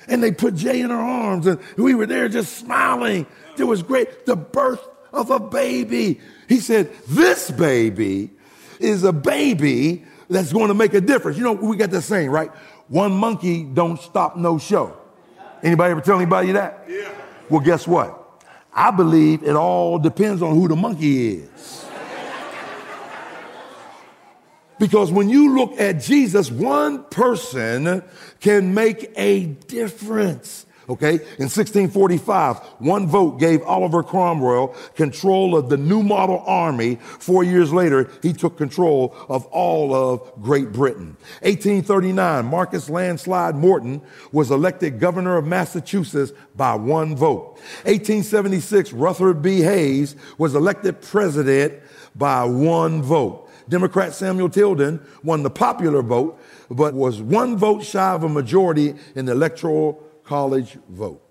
and 0.06 0.22
they 0.22 0.30
put 0.30 0.54
Jay 0.54 0.80
in 0.80 0.90
her 0.90 0.96
arms, 0.96 1.48
and 1.48 1.58
we 1.76 1.96
were 1.96 2.06
there 2.06 2.28
just 2.28 2.56
smiling. 2.56 3.26
It 3.58 3.64
was 3.64 3.82
great. 3.82 4.26
The 4.26 4.36
birth 4.36 4.80
of 5.12 5.30
a 5.30 5.40
baby. 5.40 6.20
He 6.48 6.60
said, 6.60 6.88
This 7.08 7.50
baby 7.50 8.30
is 8.78 9.02
a 9.02 9.12
baby 9.12 10.04
that's 10.30 10.52
going 10.52 10.68
to 10.68 10.74
make 10.74 10.94
a 10.94 11.00
difference. 11.00 11.36
You 11.36 11.42
know, 11.42 11.52
we 11.52 11.76
got 11.76 11.90
that 11.90 12.02
saying, 12.02 12.30
right? 12.30 12.50
One 12.86 13.12
monkey 13.12 13.64
don't 13.64 14.00
stop 14.00 14.36
no 14.36 14.56
show. 14.56 14.96
Anybody 15.64 15.90
ever 15.90 16.00
tell 16.00 16.16
anybody 16.16 16.52
that? 16.52 16.84
Yeah. 16.88 17.12
Well, 17.50 17.60
guess 17.60 17.88
what? 17.88 18.21
I 18.74 18.90
believe 18.90 19.42
it 19.42 19.54
all 19.54 19.98
depends 19.98 20.42
on 20.42 20.54
who 20.54 20.68
the 20.68 20.76
monkey 20.76 21.36
is. 21.36 21.84
Because 24.78 25.12
when 25.12 25.28
you 25.28 25.54
look 25.54 25.78
at 25.78 26.00
Jesus, 26.00 26.50
one 26.50 27.04
person 27.04 28.02
can 28.40 28.74
make 28.74 29.12
a 29.16 29.44
difference. 29.44 30.66
Okay, 30.88 31.14
in 31.14 31.48
1645, 31.48 32.58
one 32.78 33.06
vote 33.06 33.38
gave 33.38 33.62
Oliver 33.62 34.02
Cromwell 34.02 34.74
control 34.96 35.56
of 35.56 35.68
the 35.68 35.76
new 35.76 36.02
model 36.02 36.42
army. 36.44 36.96
Four 36.96 37.44
years 37.44 37.72
later, 37.72 38.10
he 38.20 38.32
took 38.32 38.56
control 38.56 39.14
of 39.28 39.46
all 39.46 39.94
of 39.94 40.32
Great 40.42 40.72
Britain. 40.72 41.16
1839, 41.42 42.44
Marcus 42.46 42.90
Landslide 42.90 43.54
Morton 43.54 44.02
was 44.32 44.50
elected 44.50 44.98
governor 44.98 45.36
of 45.36 45.46
Massachusetts 45.46 46.32
by 46.56 46.74
one 46.74 47.14
vote. 47.14 47.58
1876, 47.84 48.92
Rutherford 48.92 49.40
B. 49.40 49.60
Hayes 49.60 50.16
was 50.36 50.56
elected 50.56 51.00
president 51.00 51.74
by 52.16 52.44
one 52.44 53.02
vote. 53.02 53.48
Democrat 53.68 54.12
Samuel 54.12 54.48
Tilden 54.48 55.00
won 55.22 55.44
the 55.44 55.50
popular 55.50 56.02
vote, 56.02 56.40
but 56.68 56.94
was 56.94 57.22
one 57.22 57.56
vote 57.56 57.84
shy 57.84 58.12
of 58.12 58.24
a 58.24 58.28
majority 58.28 58.94
in 59.14 59.26
the 59.26 59.32
electoral 59.32 60.02
college 60.24 60.78
vote. 60.88 61.22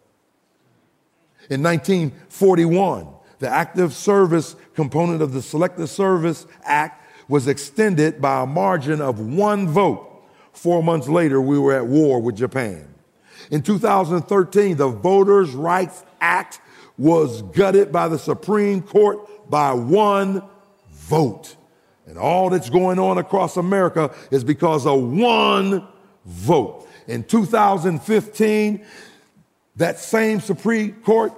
In 1.50 1.64
1941, 1.64 3.08
the 3.40 3.50
active 3.50 3.94
service 3.94 4.56
component 4.76 5.22
of 5.22 5.34
the 5.34 5.42
Selective 5.42 5.90
Service 5.90 6.46
Act 6.64 7.04
was 7.28 7.48
extended 7.48 8.22
by 8.22 8.44
a 8.44 8.46
margin 8.46 9.02
of 9.02 9.20
one 9.20 9.68
vote. 9.68 10.08
Four 10.54 10.84
months 10.84 11.08
later, 11.08 11.42
we 11.42 11.58
were 11.58 11.74
at 11.74 11.88
war 11.88 12.22
with 12.22 12.36
Japan. 12.36 12.88
In 13.50 13.62
2013, 13.62 14.78
the 14.78 14.88
Voters' 14.88 15.52
Rights 15.52 16.04
Act 16.20 16.62
was 16.98 17.42
gutted 17.42 17.92
by 17.92 18.08
the 18.08 18.20
Supreme 18.20 18.82
Court 18.82 19.50
by 19.50 19.74
one 19.74 20.44
vote. 20.92 21.56
And 22.06 22.18
all 22.18 22.50
that's 22.50 22.70
going 22.70 23.00
on 23.00 23.18
across 23.18 23.58
America 23.58 24.14
is 24.30 24.44
because 24.44 24.86
of 24.86 25.02
one 25.02 25.88
vote. 26.26 26.88
In 27.08 27.24
2015, 27.24 28.86
that 29.76 30.00
same 30.00 30.40
Supreme 30.40 30.94
Court 31.04 31.34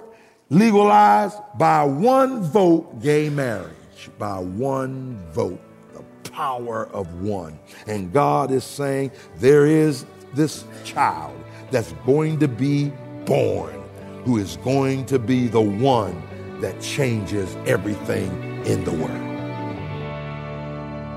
legalized 0.50 1.38
by 1.56 1.84
one 1.84 2.42
vote 2.42 3.02
gay 3.02 3.28
marriage. 3.28 3.70
By 4.18 4.38
one 4.38 5.18
vote. 5.32 5.60
The 5.94 6.30
power 6.30 6.86
of 6.88 7.22
one. 7.22 7.58
And 7.86 8.12
God 8.12 8.50
is 8.50 8.64
saying 8.64 9.12
there 9.36 9.66
is 9.66 10.04
this 10.34 10.64
child 10.84 11.38
that's 11.70 11.92
going 12.04 12.38
to 12.40 12.48
be 12.48 12.92
born 13.24 13.82
who 14.24 14.38
is 14.38 14.56
going 14.58 15.06
to 15.06 15.18
be 15.18 15.48
the 15.48 15.60
one 15.60 16.22
that 16.60 16.80
changes 16.80 17.56
everything 17.66 18.30
in 18.64 18.84
the 18.84 18.92
world. 18.92 19.33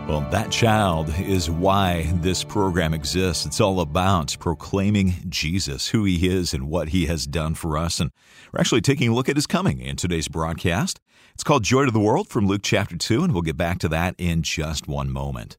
Well, 0.08 0.22
that 0.32 0.52
child 0.52 1.14
is 1.20 1.50
why 1.50 2.10
this 2.22 2.42
program 2.42 2.94
exists. 2.94 3.46
It's 3.46 3.60
all 3.60 3.82
about 3.82 4.38
proclaiming 4.40 5.16
Jesus, 5.28 5.90
who 5.90 6.06
he 6.06 6.30
is, 6.30 6.54
and 6.54 6.70
what 6.70 6.90
he 6.90 7.08
has 7.08 7.28
done 7.28 7.56
for 7.56 7.78
us. 7.78 8.00
And 8.00 8.12
we're 8.54 8.62
actually 8.62 8.80
taking 8.80 9.10
a 9.10 9.14
look 9.14 9.28
at 9.28 9.36
his 9.36 9.46
coming 9.46 9.82
in 9.82 9.98
today's 9.98 10.30
broadcast. 10.30 11.02
It's 11.34 11.44
called 11.44 11.66
Joy 11.66 11.84
to 11.84 11.92
the 11.92 12.00
World 12.00 12.30
from 12.30 12.48
Luke 12.48 12.62
chapter 12.64 12.96
2, 12.96 13.22
and 13.22 13.34
we'll 13.34 13.42
get 13.42 13.58
back 13.58 13.80
to 13.80 13.90
that 13.90 14.16
in 14.18 14.44
just 14.44 14.88
one 14.88 15.12
moment. 15.12 15.58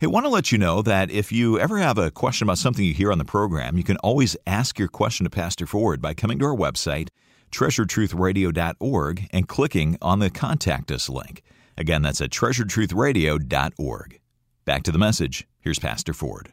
I 0.00 0.06
want 0.06 0.24
to 0.24 0.30
let 0.30 0.50
you 0.50 0.56
know 0.56 0.80
that 0.80 1.10
if 1.10 1.30
you 1.30 1.60
ever 1.60 1.76
have 1.76 1.98
a 1.98 2.10
question 2.10 2.46
about 2.46 2.56
something 2.56 2.82
you 2.82 2.94
hear 2.94 3.12
on 3.12 3.18
the 3.18 3.24
program, 3.26 3.76
you 3.76 3.84
can 3.84 3.98
always 3.98 4.34
ask 4.46 4.78
your 4.78 4.88
question 4.88 5.24
to 5.24 5.30
Pastor 5.30 5.66
Ford 5.66 6.00
by 6.00 6.14
coming 6.14 6.38
to 6.38 6.46
our 6.46 6.56
website, 6.56 7.10
treasuredtruthradio.org, 7.52 9.28
and 9.30 9.46
clicking 9.46 9.98
on 10.00 10.20
the 10.20 10.30
Contact 10.30 10.90
Us 10.90 11.10
link. 11.10 11.42
Again, 11.80 12.02
that's 12.02 12.20
at 12.20 12.28
treasuredtruthradio.org. 12.28 14.20
Back 14.66 14.82
to 14.82 14.92
the 14.92 14.98
message. 14.98 15.48
Here's 15.62 15.78
Pastor 15.78 16.12
Ford. 16.12 16.52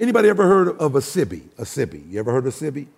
Anybody 0.00 0.28
ever 0.28 0.48
heard 0.48 0.70
of 0.80 0.94
Asibi? 0.94 1.42
A 1.58 1.64
Sibi. 1.64 2.02
You 2.08 2.18
ever 2.18 2.32
heard 2.32 2.44
of 2.44 2.52
Sibi? 2.52 2.88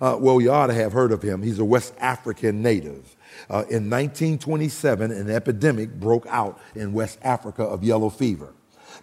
Uh, 0.00 0.16
well, 0.18 0.40
you 0.40 0.50
ought 0.50 0.66
to 0.66 0.74
have 0.74 0.92
heard 0.92 1.12
of 1.12 1.22
him. 1.22 1.44
He's 1.44 1.60
a 1.60 1.64
West 1.64 1.94
African 2.00 2.60
native. 2.60 3.14
Uh, 3.48 3.62
in 3.70 3.88
1927, 3.88 5.12
an 5.12 5.30
epidemic 5.30 5.94
broke 5.94 6.26
out 6.28 6.60
in 6.74 6.92
West 6.92 7.20
Africa 7.22 7.62
of 7.62 7.84
yellow 7.84 8.10
fever. 8.10 8.52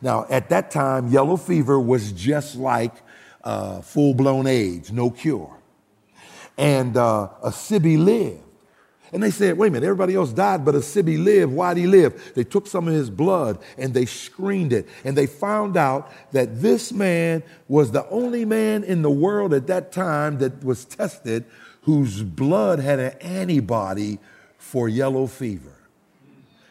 Now, 0.01 0.25
at 0.29 0.49
that 0.49 0.71
time, 0.71 1.07
yellow 1.07 1.37
fever 1.37 1.79
was 1.79 2.11
just 2.11 2.57
like 2.57 2.95
uh, 3.45 3.79
full 3.79 4.13
blown 4.13 4.45
AIDS, 4.45 4.91
no 4.91 5.09
cure. 5.09 5.55
And 6.57 6.97
uh, 6.97 7.29
Asibi 7.45 7.97
lived. 7.97 8.42
And 9.13 9.21
they 9.21 9.29
said, 9.29 9.59
wait 9.59 9.67
a 9.67 9.71
minute, 9.71 9.85
everybody 9.85 10.15
else 10.15 10.33
died, 10.33 10.65
but 10.65 10.73
Asibi 10.73 11.23
lived. 11.23 11.53
Why'd 11.53 11.77
he 11.77 11.85
live? 11.85 12.33
They 12.33 12.43
took 12.43 12.65
some 12.65 12.87
of 12.87 12.95
his 12.95 13.11
blood 13.11 13.59
and 13.77 13.93
they 13.93 14.07
screened 14.07 14.73
it. 14.73 14.89
And 15.03 15.15
they 15.15 15.27
found 15.27 15.77
out 15.77 16.11
that 16.31 16.61
this 16.63 16.91
man 16.91 17.43
was 17.67 17.91
the 17.91 18.09
only 18.09 18.43
man 18.43 18.83
in 18.83 19.03
the 19.03 19.11
world 19.11 19.53
at 19.53 19.67
that 19.67 19.91
time 19.91 20.39
that 20.39 20.63
was 20.63 20.83
tested 20.83 21.45
whose 21.83 22.23
blood 22.23 22.79
had 22.79 22.99
an 22.99 23.11
antibody 23.19 24.17
for 24.57 24.89
yellow 24.89 25.27
fever. 25.27 25.75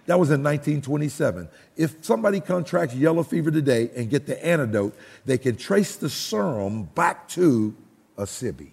That 0.06 0.18
was 0.18 0.30
in 0.30 0.42
1927. 0.42 1.49
If 1.76 2.04
somebody 2.04 2.40
contracts 2.40 2.96
yellow 2.96 3.22
fever 3.22 3.52
today 3.52 3.88
and 3.94 4.11
get 4.11 4.26
the 4.26 4.44
antidote, 4.44 4.96
they 5.25 5.38
can 5.38 5.56
trace 5.56 5.94
the 5.94 6.11
serum 6.11 6.84
back 6.94 7.28
to 7.28 7.76
Asibi 8.18 8.72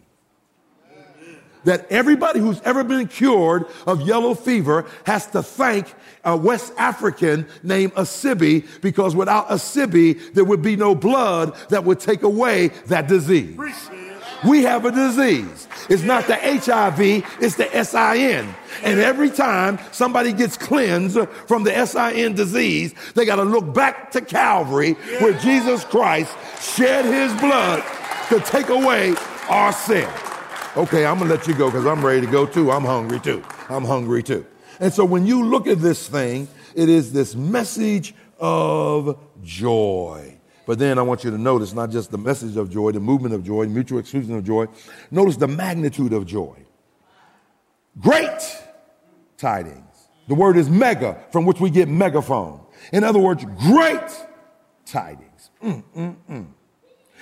that 1.66 1.92
everybody 1.92 2.40
who's 2.40 2.62
ever 2.62 2.84
been 2.84 3.08
cured 3.08 3.66
of 3.86 4.02
yellow 4.02 4.34
fever 4.34 4.86
has 5.06 5.28
to 5.28 5.44
thank 5.44 5.94
a 6.24 6.36
West 6.36 6.74
African 6.78 7.48
named 7.64 7.94
Asibi 7.94 8.68
because 8.82 9.16
without 9.16 9.50
Asibi, 9.50 10.34
there 10.34 10.46
would 10.46 10.62
be 10.62 10.76
no 10.76 10.96
blood 10.96 11.56
that 11.70 11.84
would 11.84 12.00
take 12.00 12.24
away 12.24 12.70
that 12.88 13.08
disease. 13.08 13.58
We 14.46 14.64
have 14.64 14.86
a 14.86 14.92
disease. 14.92 15.68
It's 15.90 16.04
not 16.04 16.28
the 16.28 16.36
HIV, 16.36 17.00
it's 17.42 17.56
the 17.56 17.84
SIN. 17.84 18.48
And 18.84 19.00
every 19.00 19.30
time 19.30 19.80
somebody 19.92 20.32
gets 20.32 20.56
cleansed 20.56 21.20
from 21.48 21.64
the 21.64 21.86
SIN 21.86 22.36
disease, 22.36 22.94
they 23.16 23.26
got 23.26 23.36
to 23.36 23.44
look 23.44 23.74
back 23.74 24.12
to 24.12 24.22
Calvary 24.22 24.94
where 25.20 25.34
Jesus 25.40 25.84
Christ 25.84 26.36
shed 26.62 27.06
his 27.06 27.34
blood 27.42 27.84
to 28.30 28.40
take 28.40 28.70
away 28.70 29.16
our 29.50 29.74
sin. 29.74 30.08
Okay, 30.80 31.06
I'm 31.06 31.20
gonna 31.20 31.30
let 31.30 31.46
you 31.46 31.54
go 31.54 31.66
because 31.66 31.86
I'm 31.86 32.06
ready 32.06 32.22
to 32.22 32.32
go 32.32 32.46
too. 32.46 32.72
I'm 32.72 32.86
hungry 32.86 33.20
too. 33.20 33.44
I'm 33.68 33.84
hungry 33.84 34.24
too. 34.24 34.46
And 34.80 34.94
so 34.94 35.04
when 35.04 35.28
you 35.28 35.44
look 35.44 35.68
at 35.68 35.80
this 35.80 36.08
thing, 36.08 36.48
it 36.74 36.88
is 36.88 37.12
this 37.12 37.36
message 37.36 38.16
of 38.40 39.20
joy. 39.44 40.38
But 40.66 40.80
then 40.80 40.98
I 40.98 41.02
want 41.02 41.26
you 41.26 41.32
to 41.32 41.38
notice 41.38 41.74
not 41.74 41.90
just 41.90 42.12
the 42.12 42.18
message 42.18 42.56
of 42.56 42.70
joy, 42.70 42.94
the 42.94 43.02
movement 43.02 43.36
of 43.36 43.44
joy, 43.44 43.66
mutual 43.66 44.00
exclusion 44.00 44.36
of 44.36 44.46
joy. 44.46 44.68
Notice 45.12 45.36
the 45.36 45.50
magnitude 45.50 46.14
of 46.14 46.26
joy. 46.26 46.56
Great 48.00 48.40
tidings. 49.36 50.08
The 50.30 50.36
word 50.36 50.56
is 50.56 50.70
mega, 50.70 51.22
from 51.34 51.46
which 51.46 51.60
we 51.60 51.70
get 51.72 51.90
megaphone. 51.90 52.62
In 52.94 53.04
other 53.04 53.20
words, 53.20 53.44
great 53.68 54.10
tidings. 54.86 55.50
Mm, 55.62 55.84
mm, 55.94 56.16
mm. 56.30 56.48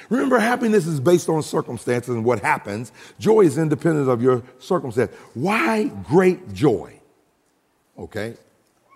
Remember, 0.09 0.39
happiness 0.39 0.85
is 0.85 0.99
based 0.99 1.29
on 1.29 1.43
circumstances 1.43 2.13
and 2.13 2.23
what 2.23 2.41
happens. 2.41 2.91
Joy 3.19 3.41
is 3.41 3.57
independent 3.57 4.09
of 4.09 4.21
your 4.21 4.43
circumstance. 4.59 5.11
Why 5.33 5.85
great 6.03 6.53
joy? 6.53 6.99
Okay, 7.97 8.35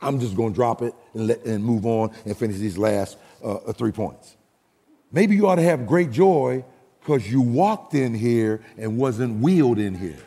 I'm 0.02 0.20
just 0.20 0.36
going 0.36 0.54
to 0.54 0.56
drop 0.56 0.82
it 0.82 0.94
and, 1.14 1.28
let, 1.28 1.44
and 1.46 1.64
move 1.64 1.86
on 1.86 2.12
and 2.26 2.38
finish 2.38 2.58
these 2.58 2.78
last 2.78 3.18
uh, 3.44 3.56
uh 3.56 3.74
three 3.74 3.92
points. 3.92 4.38
Maybe 5.12 5.36
you 5.36 5.48
ought 5.48 5.56
to 5.56 5.64
have 5.64 5.88
great 5.88 6.12
joy 6.12 6.64
because 7.00 7.30
you 7.30 7.42
walked 7.42 7.94
in 7.94 8.14
here 8.14 8.62
and 8.78 8.98
wasn't 8.98 9.42
wheeled 9.42 9.80
in 9.80 9.96
here. 9.96 10.20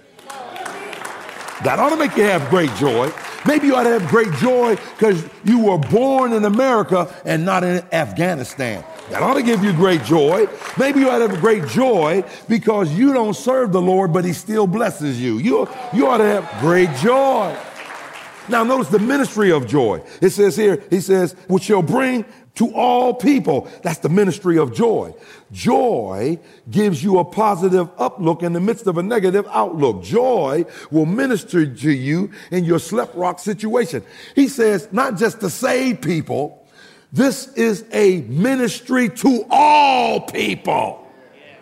That 1.62 1.78
ought 1.78 1.90
to 1.90 1.96
make 1.96 2.16
you 2.16 2.24
have 2.24 2.50
great 2.50 2.74
joy. 2.74 3.10
Maybe 3.46 3.68
you 3.68 3.76
ought 3.76 3.84
to 3.84 3.98
have 3.98 4.08
great 4.08 4.32
joy 4.34 4.76
because 4.98 5.24
you 5.44 5.60
were 5.60 5.78
born 5.78 6.32
in 6.32 6.44
America 6.44 7.14
and 7.24 7.44
not 7.44 7.62
in 7.62 7.84
Afghanistan. 7.92 8.84
That 9.10 9.22
ought 9.22 9.34
to 9.34 9.42
give 9.42 9.62
you 9.62 9.72
great 9.72 10.02
joy. 10.02 10.46
Maybe 10.78 11.00
you 11.00 11.10
ought 11.10 11.18
to 11.18 11.28
have 11.28 11.40
great 11.40 11.66
joy 11.68 12.24
because 12.48 12.92
you 12.92 13.12
don't 13.12 13.34
serve 13.34 13.70
the 13.70 13.80
Lord, 13.80 14.12
but 14.12 14.24
He 14.24 14.32
still 14.32 14.66
blesses 14.66 15.20
you. 15.20 15.38
You, 15.38 15.68
you 15.92 16.06
ought 16.06 16.18
to 16.18 16.24
have 16.24 16.60
great 16.60 16.90
joy. 16.96 17.54
Now, 18.48 18.64
notice 18.64 18.88
the 18.88 18.98
ministry 18.98 19.52
of 19.52 19.66
joy. 19.66 20.02
It 20.20 20.30
says 20.30 20.56
here, 20.56 20.82
He 20.90 21.00
says, 21.00 21.34
which 21.48 21.64
shall 21.64 21.82
bring 21.82 22.24
to 22.54 22.72
all 22.74 23.12
people. 23.12 23.68
That's 23.82 23.98
the 23.98 24.08
ministry 24.08 24.58
of 24.58 24.72
joy. 24.72 25.14
Joy 25.52 26.38
gives 26.70 27.02
you 27.02 27.18
a 27.18 27.24
positive 27.24 27.94
uplook 27.96 28.42
in 28.42 28.52
the 28.52 28.60
midst 28.60 28.86
of 28.86 28.96
a 28.96 29.02
negative 29.02 29.46
outlook. 29.50 30.02
Joy 30.02 30.64
will 30.90 31.06
minister 31.06 31.66
to 31.66 31.90
you 31.90 32.30
in 32.50 32.64
your 32.64 32.78
slept 32.78 33.14
rock 33.16 33.38
situation. 33.38 34.02
He 34.34 34.48
says, 34.48 34.88
not 34.92 35.18
just 35.18 35.40
to 35.40 35.50
save 35.50 36.00
people, 36.00 36.63
this 37.14 37.46
is 37.54 37.84
a 37.92 38.22
ministry 38.22 39.08
to 39.08 39.46
all 39.48 40.20
people. 40.20 41.00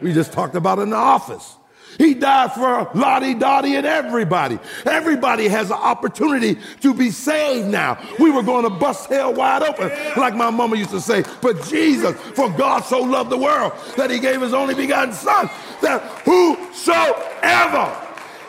We 0.01 0.15
just 0.15 0.33
talked 0.33 0.55
about 0.55 0.79
in 0.79 0.89
the 0.89 0.97
office. 0.97 1.57
He 1.99 2.15
died 2.15 2.53
for 2.53 2.91
Lottie 2.95 3.35
Dottie 3.35 3.77
and 3.77 3.87
everybody. 3.87 4.59
Everybody 4.87 5.49
has 5.49 5.71
an 5.71 5.77
opportunity 5.77 6.59
to 6.81 6.95
be 6.95 7.11
saved 7.11 7.69
now. 7.69 8.03
We 8.19 8.31
were 8.31 8.43
going 8.43 8.65
to 8.65 8.71
bust 8.71 9.11
hell 9.11 9.35
wide 9.35 9.63
open, 9.63 9.91
like 10.17 10.35
my 10.35 10.49
mama 10.49 10.77
used 10.77 10.91
to 10.91 11.03
say. 11.03 11.23
But 11.43 11.63
Jesus, 11.65 12.19
for 12.35 12.49
God 12.49 12.81
so 12.85 13.01
loved 13.01 13.29
the 13.29 13.37
world 13.37 13.75
that 13.99 14.11
he 14.11 14.21
gave 14.21 14.41
his 14.41 14.55
only 14.55 14.75
begotten 14.75 15.13
son, 15.13 15.51
that 15.83 16.01
whosoever, 16.25 17.95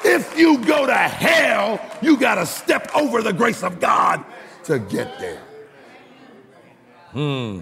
if 0.06 0.40
you 0.40 0.58
go 0.60 0.86
to 0.86 0.94
hell, 0.94 1.82
you 2.02 2.16
got 2.16 2.36
to 2.36 2.46
step 2.46 2.96
over 2.96 3.22
the 3.22 3.34
grace 3.34 3.62
of 3.62 3.82
God 3.82 4.24
to 4.64 4.80
get 4.80 5.20
there. 5.20 5.42
Hmm. 7.14 7.62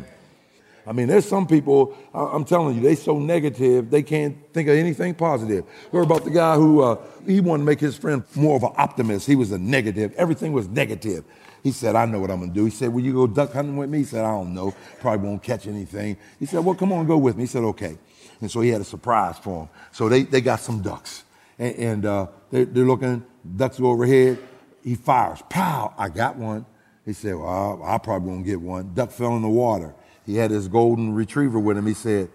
I 0.87 0.93
mean, 0.93 1.07
there's 1.07 1.27
some 1.27 1.45
people, 1.45 1.95
I'm 2.13 2.43
telling 2.43 2.75
you, 2.75 2.81
they 2.81 2.95
so 2.95 3.19
negative, 3.19 3.91
they 3.91 4.01
can't 4.01 4.35
think 4.51 4.67
of 4.67 4.75
anything 4.75 5.13
positive. 5.13 5.63
Heard 5.91 6.03
about 6.03 6.23
the 6.23 6.31
guy 6.31 6.55
who, 6.55 6.81
uh, 6.81 6.97
he 7.27 7.39
wanted 7.39 7.63
to 7.63 7.65
make 7.67 7.79
his 7.79 7.95
friend 7.95 8.23
more 8.35 8.55
of 8.55 8.63
an 8.63 8.71
optimist. 8.77 9.27
He 9.27 9.35
was 9.35 9.51
a 9.51 9.59
negative. 9.59 10.13
Everything 10.17 10.53
was 10.53 10.67
negative. 10.67 11.23
He 11.61 11.71
said, 11.71 11.95
I 11.95 12.05
know 12.05 12.19
what 12.19 12.31
I'm 12.31 12.39
going 12.39 12.49
to 12.49 12.55
do. 12.55 12.65
He 12.65 12.71
said, 12.71 12.91
will 12.91 13.03
you 13.03 13.13
go 13.13 13.27
duck 13.27 13.53
hunting 13.53 13.77
with 13.77 13.91
me? 13.91 13.99
He 13.99 14.03
said, 14.05 14.25
I 14.25 14.31
don't 14.31 14.55
know. 14.55 14.73
Probably 14.99 15.27
won't 15.27 15.43
catch 15.43 15.67
anything. 15.67 16.17
He 16.39 16.47
said, 16.47 16.65
well, 16.65 16.73
come 16.73 16.91
on, 16.91 17.05
go 17.05 17.17
with 17.17 17.35
me. 17.35 17.43
He 17.43 17.47
said, 17.47 17.63
okay. 17.63 17.97
And 18.41 18.49
so 18.49 18.61
he 18.61 18.69
had 18.69 18.81
a 18.81 18.85
surprise 18.85 19.37
for 19.37 19.63
him. 19.63 19.69
So 19.91 20.09
they, 20.09 20.23
they 20.23 20.41
got 20.41 20.61
some 20.61 20.81
ducks. 20.81 21.23
And, 21.59 21.75
and 21.75 22.05
uh, 22.05 22.27
they, 22.49 22.63
they're 22.63 22.85
looking, 22.85 23.23
ducks 23.55 23.77
go 23.77 23.91
overhead. 23.91 24.39
He 24.83 24.95
fires. 24.95 25.43
Pow, 25.47 25.93
I 25.95 26.09
got 26.09 26.37
one. 26.37 26.65
He 27.05 27.13
said, 27.13 27.35
well, 27.35 27.81
I, 27.83 27.95
I 27.95 27.97
probably 27.97 28.29
won't 28.29 28.45
get 28.45 28.61
one. 28.61 28.93
Duck 28.93 29.11
fell 29.11 29.35
in 29.35 29.41
the 29.41 29.49
water. 29.49 29.95
He 30.25 30.35
had 30.35 30.51
his 30.51 30.67
golden 30.67 31.13
retriever 31.13 31.59
with 31.59 31.77
him. 31.77 31.85
He 31.85 31.93
said, 31.93 32.29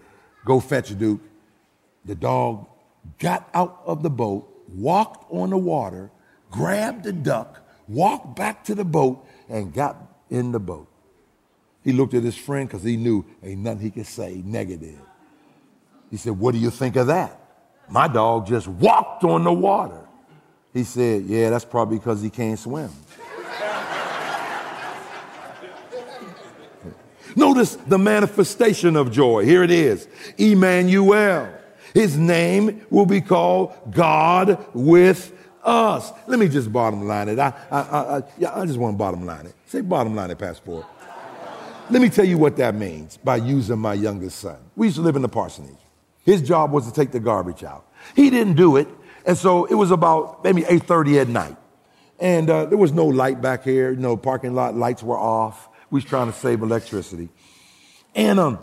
Go 0.45 0.59
fetch 0.59 0.97
Duke. 0.97 1.21
The 2.05 2.15
dog 2.15 2.67
got 3.19 3.49
out 3.53 3.81
of 3.85 4.03
the 4.03 4.09
boat, 4.09 4.47
walked 4.73 5.29
on 5.31 5.49
the 5.49 5.57
water, 5.57 6.09
grabbed 6.51 7.03
the 7.03 7.13
duck, 7.13 7.61
walked 7.87 8.35
back 8.35 8.63
to 8.65 8.75
the 8.75 8.85
boat, 8.85 9.25
and 9.49 9.73
got 9.73 9.97
in 10.29 10.51
the 10.51 10.59
boat. 10.59 10.87
He 11.83 11.93
looked 11.93 12.13
at 12.13 12.23
his 12.23 12.37
friend 12.37 12.67
because 12.67 12.83
he 12.83 12.97
knew 12.97 13.25
ain't 13.43 13.61
nothing 13.61 13.81
he 13.81 13.91
could 13.91 14.07
say 14.07 14.41
negative. 14.45 14.99
He 16.11 16.17
said, 16.17 16.33
What 16.33 16.53
do 16.53 16.59
you 16.59 16.69
think 16.69 16.95
of 16.95 17.07
that? 17.07 17.39
My 17.89 18.07
dog 18.07 18.47
just 18.47 18.67
walked 18.67 19.23
on 19.23 19.43
the 19.43 19.53
water. 19.53 20.01
He 20.73 20.83
said, 20.83 21.23
Yeah, 21.23 21.49
that's 21.49 21.65
probably 21.65 21.97
because 21.97 22.21
he 22.21 22.29
can't 22.29 22.59
swim. 22.59 22.89
Notice 27.37 27.75
the 27.75 27.99
manifestation 27.99 28.95
of 28.95 29.11
joy. 29.11 29.45
Here 29.45 29.61
it 29.61 29.69
is 29.69 30.07
Emmanuel. 30.39 31.47
His 31.93 32.17
name 32.17 32.83
will 32.89 33.05
be 33.05 33.21
called 33.21 33.73
God 33.91 34.65
with 34.73 35.33
us. 35.63 36.11
Let 36.25 36.39
me 36.39 36.47
just 36.47 36.73
bottom 36.73 37.07
line 37.07 37.29
it. 37.29 37.37
I, 37.37 37.53
I, 37.69 37.77
I, 37.79 38.61
I 38.61 38.65
just 38.65 38.79
want 38.79 38.95
to 38.95 38.97
bottom 38.97 39.23
line 39.23 39.45
it. 39.45 39.53
Say 39.67 39.81
bottom 39.81 40.15
line 40.15 40.31
it, 40.31 40.39
Pastor 40.39 40.65
Ford. 40.65 40.85
Let 41.91 42.01
me 42.01 42.09
tell 42.09 42.25
you 42.25 42.39
what 42.39 42.57
that 42.57 42.73
means 42.73 43.17
by 43.17 43.35
using 43.35 43.77
my 43.77 43.93
youngest 43.93 44.39
son. 44.39 44.57
We 44.75 44.87
used 44.87 44.97
to 44.97 45.03
live 45.03 45.15
in 45.15 45.21
the 45.21 45.29
parsonage. 45.29 45.77
His 46.25 46.41
job 46.41 46.71
was 46.71 46.87
to 46.87 46.91
take 46.91 47.11
the 47.11 47.19
garbage 47.19 47.63
out. 47.63 47.85
He 48.15 48.31
didn't 48.31 48.55
do 48.55 48.77
it, 48.77 48.87
and 49.27 49.37
so 49.37 49.65
it 49.65 49.75
was 49.75 49.91
about 49.91 50.43
maybe 50.43 50.63
8:30 50.63 51.21
at 51.21 51.27
night, 51.27 51.55
and 52.19 52.49
uh, 52.49 52.65
there 52.65 52.79
was 52.79 52.93
no 52.93 53.05
light 53.05 53.41
back 53.41 53.63
here. 53.63 53.95
Know, 53.95 54.17
parking 54.17 54.55
lot 54.55 54.75
lights 54.75 55.03
were 55.03 55.19
off. 55.19 55.69
We 55.89 55.97
was 55.97 56.05
trying 56.05 56.31
to 56.31 56.37
save 56.37 56.61
electricity. 56.61 57.29
And 58.15 58.39
um, 58.39 58.59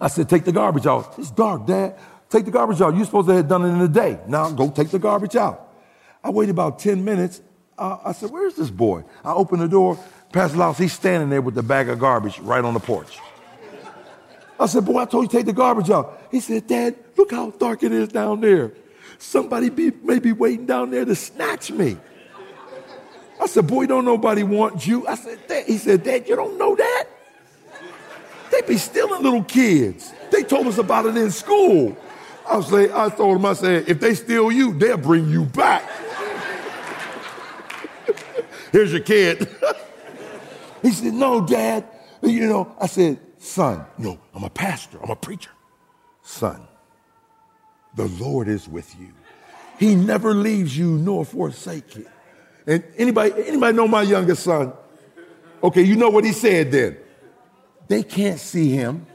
I 0.00 0.08
said, 0.08 0.28
take 0.28 0.44
the 0.44 0.52
garbage 0.52 0.86
out. 0.86 1.14
It's 1.18 1.30
dark, 1.30 1.66
Dad. 1.66 1.98
Take 2.28 2.44
the 2.44 2.50
garbage 2.50 2.80
out. 2.80 2.94
You're 2.96 3.04
supposed 3.04 3.28
to 3.28 3.34
have 3.34 3.48
done 3.48 3.64
it 3.64 3.68
in 3.68 3.80
a 3.80 3.88
day. 3.88 4.18
Now 4.26 4.50
go 4.50 4.70
take 4.70 4.90
the 4.90 4.98
garbage 4.98 5.36
out. 5.36 5.72
I 6.22 6.30
waited 6.30 6.50
about 6.50 6.78
10 6.78 7.04
minutes. 7.04 7.40
Uh, 7.76 7.98
I 8.04 8.12
said, 8.12 8.30
where's 8.30 8.54
this 8.54 8.70
boy? 8.70 9.04
I 9.24 9.32
opened 9.32 9.62
the 9.62 9.68
door. 9.68 9.98
Pastor 10.32 10.58
Laus, 10.58 10.78
he's 10.78 10.92
standing 10.92 11.30
there 11.30 11.42
with 11.42 11.54
the 11.54 11.62
bag 11.62 11.88
of 11.88 11.98
garbage 11.98 12.38
right 12.40 12.64
on 12.64 12.74
the 12.74 12.80
porch. 12.80 13.18
I 14.58 14.66
said, 14.66 14.84
boy, 14.84 14.98
I 14.98 15.04
told 15.04 15.24
you 15.24 15.28
to 15.28 15.36
take 15.36 15.46
the 15.46 15.52
garbage 15.52 15.90
out. 15.90 16.26
He 16.30 16.40
said, 16.40 16.66
Dad, 16.66 16.96
look 17.16 17.30
how 17.30 17.50
dark 17.50 17.82
it 17.82 17.92
is 17.92 18.08
down 18.08 18.40
there. 18.40 18.72
Somebody 19.18 19.68
be, 19.70 19.90
may 20.02 20.18
be 20.18 20.32
waiting 20.32 20.66
down 20.66 20.90
there 20.90 21.04
to 21.04 21.14
snatch 21.14 21.70
me. 21.70 21.96
I 23.40 23.46
said, 23.46 23.66
boy, 23.66 23.86
don't 23.86 24.04
nobody 24.04 24.42
want 24.42 24.86
you. 24.86 25.06
I 25.06 25.16
said, 25.16 25.46
Dad. 25.46 25.66
He 25.66 25.78
said, 25.78 26.02
Dad, 26.02 26.28
you 26.28 26.36
don't 26.36 26.58
know 26.58 26.76
that? 26.76 27.04
They 28.50 28.62
be 28.62 28.78
stealing 28.78 29.22
little 29.22 29.42
kids. 29.42 30.12
They 30.30 30.42
told 30.42 30.66
us 30.66 30.78
about 30.78 31.06
it 31.06 31.16
in 31.16 31.30
school. 31.30 31.96
I 32.46 32.56
like, 32.56 32.92
I 32.92 33.08
told 33.08 33.38
him, 33.38 33.46
I 33.46 33.54
said, 33.54 33.88
if 33.88 34.00
they 34.00 34.14
steal 34.14 34.52
you, 34.52 34.78
they'll 34.78 34.96
bring 34.96 35.28
you 35.28 35.44
back. 35.44 35.82
Here's 38.72 38.92
your 38.92 39.00
kid. 39.00 39.48
he 40.82 40.92
said, 40.92 41.14
no, 41.14 41.44
dad. 41.44 41.84
You 42.22 42.46
know, 42.46 42.74
I 42.80 42.86
said, 42.86 43.18
son, 43.38 43.84
no, 43.98 44.18
I'm 44.34 44.44
a 44.44 44.50
pastor. 44.50 44.98
I'm 45.02 45.10
a 45.10 45.16
preacher. 45.16 45.50
Son, 46.22 46.66
the 47.94 48.06
Lord 48.06 48.48
is 48.48 48.68
with 48.68 48.98
you. 48.98 49.12
He 49.78 49.94
never 49.94 50.34
leaves 50.34 50.76
you 50.76 50.98
nor 50.98 51.24
forsake 51.24 51.96
you. 51.96 52.06
And 52.66 52.82
anybody, 52.96 53.32
anybody 53.46 53.76
know 53.76 53.88
my 53.88 54.02
youngest 54.02 54.42
son? 54.42 54.72
Okay, 55.62 55.82
you 55.82 55.96
know 55.96 56.10
what 56.10 56.24
he 56.24 56.32
said 56.32 56.72
then. 56.72 56.96
They 57.88 58.02
can't 58.02 58.40
see 58.40 58.70
him. 58.70 59.06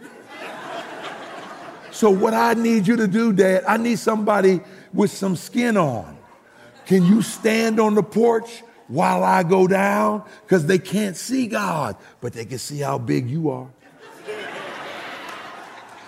So 1.91 2.09
what 2.09 2.33
I 2.33 2.53
need 2.53 2.87
you 2.87 2.95
to 2.97 3.07
do, 3.07 3.33
Dad, 3.33 3.63
I 3.67 3.77
need 3.77 3.99
somebody 3.99 4.61
with 4.93 5.11
some 5.11 5.35
skin 5.35 5.75
on. 5.77 6.17
Can 6.85 7.05
you 7.05 7.21
stand 7.21 7.79
on 7.79 7.95
the 7.95 8.03
porch 8.03 8.63
while 8.87 9.23
I 9.23 9.43
go 9.43 9.67
down? 9.67 10.23
Because 10.43 10.65
they 10.65 10.79
can't 10.79 11.17
see 11.17 11.47
God, 11.47 11.97
but 12.21 12.33
they 12.33 12.45
can 12.45 12.57
see 12.57 12.79
how 12.79 12.97
big 12.97 13.29
you 13.29 13.49
are. 13.49 13.67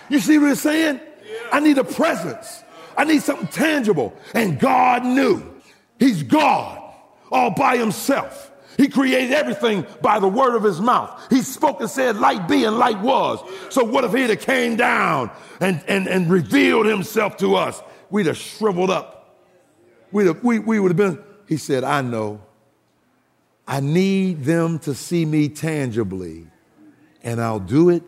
You 0.08 0.18
see 0.18 0.38
what 0.38 0.48
I'm 0.50 0.54
saying? 0.56 1.00
I 1.52 1.60
need 1.60 1.78
a 1.78 1.84
presence. 1.84 2.62
I 2.96 3.04
need 3.04 3.22
something 3.22 3.48
tangible. 3.48 4.14
And 4.34 4.58
God 4.58 5.04
knew. 5.04 5.42
He's 5.98 6.22
God 6.22 6.81
all 7.32 7.50
by 7.50 7.76
himself. 7.76 8.50
He 8.76 8.88
created 8.88 9.32
everything 9.32 9.86
by 10.00 10.18
the 10.18 10.28
word 10.28 10.54
of 10.54 10.62
his 10.62 10.80
mouth. 10.80 11.26
He 11.30 11.42
spoke 11.42 11.80
and 11.80 11.90
said, 11.90 12.16
light 12.16 12.48
be, 12.48 12.64
and 12.64 12.78
light 12.78 13.00
was. 13.00 13.38
So 13.70 13.84
what 13.84 14.04
if 14.04 14.12
he'd 14.12 14.30
have 14.30 14.40
came 14.40 14.76
down 14.76 15.30
and, 15.60 15.82
and, 15.86 16.08
and 16.08 16.30
revealed 16.30 16.86
himself 16.86 17.36
to 17.38 17.56
us? 17.56 17.82
We'd 18.10 18.26
have 18.26 18.36
shriveled 18.36 18.90
up. 18.90 19.36
We'd 20.10 20.26
have, 20.26 20.42
we, 20.42 20.58
we 20.58 20.80
would 20.80 20.90
have 20.90 20.96
been, 20.96 21.22
he 21.46 21.56
said, 21.56 21.84
I 21.84 22.02
know. 22.02 22.40
I 23.66 23.80
need 23.80 24.44
them 24.44 24.78
to 24.80 24.94
see 24.94 25.24
me 25.24 25.48
tangibly, 25.48 26.46
and 27.22 27.40
I'll 27.40 27.60
do 27.60 27.90
it 27.90 28.02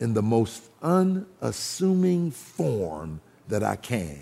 in 0.00 0.14
the 0.14 0.22
most 0.22 0.62
unassuming 0.82 2.30
form 2.30 3.20
that 3.48 3.62
I 3.62 3.76
can. 3.76 4.20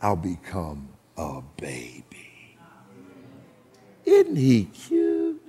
I'll 0.00 0.16
become 0.16 0.88
a 1.16 1.42
baby. 1.56 2.07
Isn't 4.08 4.36
he 4.36 4.64
cute? 4.64 5.42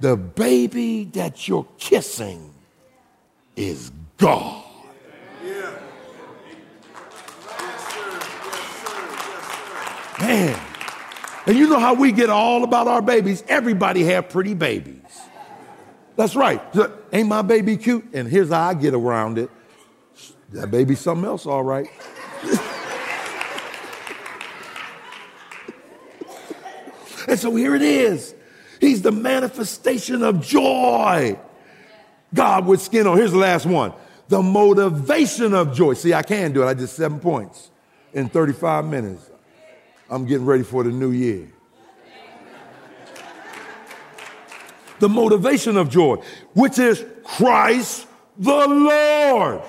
The 0.00 0.16
baby 0.16 1.04
that 1.12 1.46
you're 1.46 1.66
kissing 1.78 2.52
is 3.54 3.92
God. 4.16 4.64
Yeah. 5.44 5.78
Yes 7.58 7.92
sir. 7.92 8.20
Yes 9.28 10.18
sir. 10.18 10.26
Man. 10.26 10.60
And 11.46 11.56
you 11.56 11.68
know 11.68 11.78
how 11.78 11.94
we 11.94 12.12
get 12.12 12.30
all 12.30 12.64
about 12.64 12.88
our 12.88 13.02
babies? 13.02 13.44
Everybody 13.48 14.02
have 14.04 14.28
pretty 14.28 14.54
babies. 14.54 14.96
That's 16.16 16.34
right. 16.34 16.60
Ain't 17.12 17.28
my 17.28 17.42
baby 17.42 17.76
cute? 17.76 18.12
And 18.12 18.28
here's 18.28 18.50
how 18.50 18.68
I 18.68 18.74
get 18.74 18.94
around 18.94 19.38
it. 19.38 19.50
That 20.50 20.70
baby's 20.70 21.00
something 21.00 21.24
else, 21.24 21.46
all 21.46 21.62
right. 21.62 21.88
And 27.30 27.38
so 27.38 27.54
here 27.54 27.76
it 27.76 27.82
is. 27.82 28.34
He's 28.80 29.02
the 29.02 29.12
manifestation 29.12 30.24
of 30.24 30.42
joy. 30.44 31.38
God 32.34 32.66
with 32.66 32.82
skin 32.82 33.06
on. 33.06 33.16
Here's 33.16 33.30
the 33.30 33.38
last 33.38 33.66
one. 33.66 33.92
The 34.28 34.42
motivation 34.42 35.54
of 35.54 35.72
joy. 35.72 35.94
See, 35.94 36.12
I 36.12 36.22
can 36.22 36.52
do 36.52 36.64
it. 36.64 36.66
I 36.66 36.74
did 36.74 36.88
seven 36.88 37.20
points 37.20 37.70
in 38.12 38.28
35 38.28 38.84
minutes. 38.84 39.30
I'm 40.10 40.26
getting 40.26 40.44
ready 40.44 40.64
for 40.64 40.82
the 40.82 40.90
new 40.90 41.12
year. 41.12 41.46
The 44.98 45.08
motivation 45.08 45.76
of 45.76 45.88
joy, 45.88 46.16
which 46.54 46.80
is 46.80 47.04
Christ 47.22 48.08
the 48.36 48.66
Lord. 48.66 49.62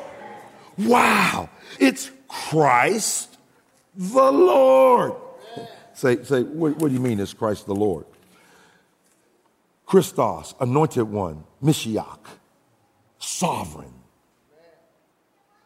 Wow. 0.79 1.49
It's 1.79 2.09
Christ 2.27 3.37
the 3.95 4.31
Lord. 4.31 5.13
Say, 6.01 6.23
say 6.23 6.41
what, 6.41 6.77
what 6.77 6.87
do 6.87 6.95
you 6.95 6.99
mean 6.99 7.19
is 7.19 7.31
Christ 7.31 7.67
the 7.67 7.75
Lord? 7.75 8.05
Christos, 9.85 10.55
anointed 10.59 11.03
one, 11.03 11.43
Mishiach, 11.63 12.25
sovereign, 13.19 13.93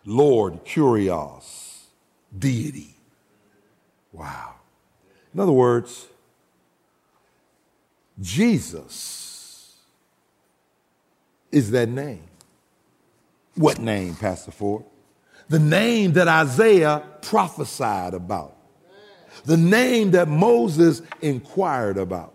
Lord, 0.04 0.66
Kurios, 0.66 1.84
deity. 2.38 2.98
Wow. 4.12 4.56
In 5.34 5.40
other 5.40 5.54
words, 5.54 6.06
Jesus 8.20 9.78
is 11.50 11.72
that 11.72 11.88
name. 11.88 12.28
What 13.56 13.80
name, 13.80 14.16
Pastor 14.16 14.52
Ford? 14.52 14.84
The 15.48 15.60
name 15.60 16.12
that 16.12 16.28
Isaiah 16.28 17.04
prophesied 17.22 18.14
about. 18.14 18.55
The 19.46 19.58
name 19.58 20.12
that 20.12 20.28
Moses 20.28 21.02
inquired 21.22 21.98
about. 21.98 22.34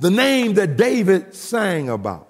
The 0.00 0.10
name 0.10 0.54
that 0.54 0.76
David 0.76 1.34
sang 1.34 1.88
about. 1.88 2.28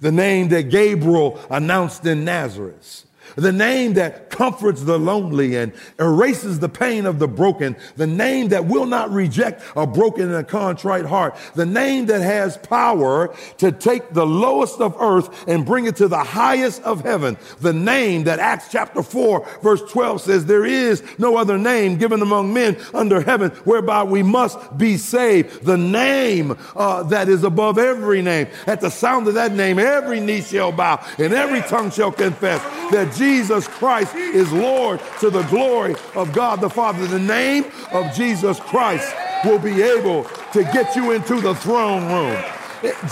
The 0.00 0.12
name 0.12 0.48
that 0.48 0.64
Gabriel 0.64 1.40
announced 1.50 2.04
in 2.04 2.24
Nazareth 2.24 3.06
the 3.34 3.52
name 3.52 3.94
that 3.94 4.30
comforts 4.30 4.82
the 4.82 4.98
lonely 4.98 5.56
and 5.56 5.72
erases 5.98 6.60
the 6.60 6.68
pain 6.68 7.06
of 7.06 7.18
the 7.18 7.28
broken, 7.28 7.76
the 7.96 8.06
name 8.06 8.48
that 8.48 8.66
will 8.66 8.86
not 8.86 9.10
reject 9.10 9.62
a 9.74 9.86
broken 9.86 10.24
and 10.24 10.34
a 10.34 10.44
contrite 10.44 11.06
heart, 11.06 11.36
the 11.54 11.66
name 11.66 12.06
that 12.06 12.20
has 12.20 12.56
power 12.58 13.34
to 13.58 13.72
take 13.72 14.12
the 14.12 14.26
lowest 14.26 14.80
of 14.80 14.96
earth 15.00 15.48
and 15.48 15.66
bring 15.66 15.86
it 15.86 15.96
to 15.96 16.08
the 16.08 16.22
highest 16.22 16.82
of 16.82 17.02
heaven, 17.02 17.36
the 17.60 17.72
name 17.72 18.24
that 18.24 18.38
Acts 18.38 18.68
chapter 18.70 19.02
4 19.02 19.46
verse 19.62 19.82
12 19.90 20.20
says 20.20 20.46
there 20.46 20.66
is 20.66 21.02
no 21.18 21.36
other 21.36 21.58
name 21.58 21.96
given 21.96 22.22
among 22.22 22.52
men 22.52 22.76
under 22.94 23.20
heaven 23.20 23.50
whereby 23.64 24.02
we 24.02 24.22
must 24.22 24.78
be 24.78 24.96
saved, 24.96 25.64
the 25.64 25.76
name 25.76 26.56
uh, 26.74 27.02
that 27.04 27.28
is 27.28 27.44
above 27.44 27.78
every 27.78 28.22
name. 28.22 28.46
At 28.66 28.80
the 28.80 28.90
sound 28.90 29.28
of 29.28 29.34
that 29.34 29.52
name, 29.52 29.78
every 29.78 30.20
knee 30.20 30.40
shall 30.40 30.72
bow 30.72 31.04
and 31.18 31.32
every 31.32 31.62
tongue 31.62 31.90
shall 31.90 32.12
confess 32.12 32.62
that 32.92 33.14
Jesus 33.16 33.66
Christ 33.68 34.14
is 34.14 34.52
Lord 34.52 35.00
to 35.20 35.30
the 35.30 35.42
glory 35.44 35.94
of 36.14 36.32
God 36.32 36.60
the 36.60 36.70
Father. 36.70 37.06
The 37.06 37.18
name 37.18 37.64
of 37.92 38.14
Jesus 38.14 38.60
Christ 38.60 39.14
will 39.44 39.58
be 39.58 39.82
able 39.82 40.24
to 40.52 40.62
get 40.64 40.96
you 40.96 41.12
into 41.12 41.40
the 41.40 41.54
throne 41.54 42.06
room. 42.10 42.55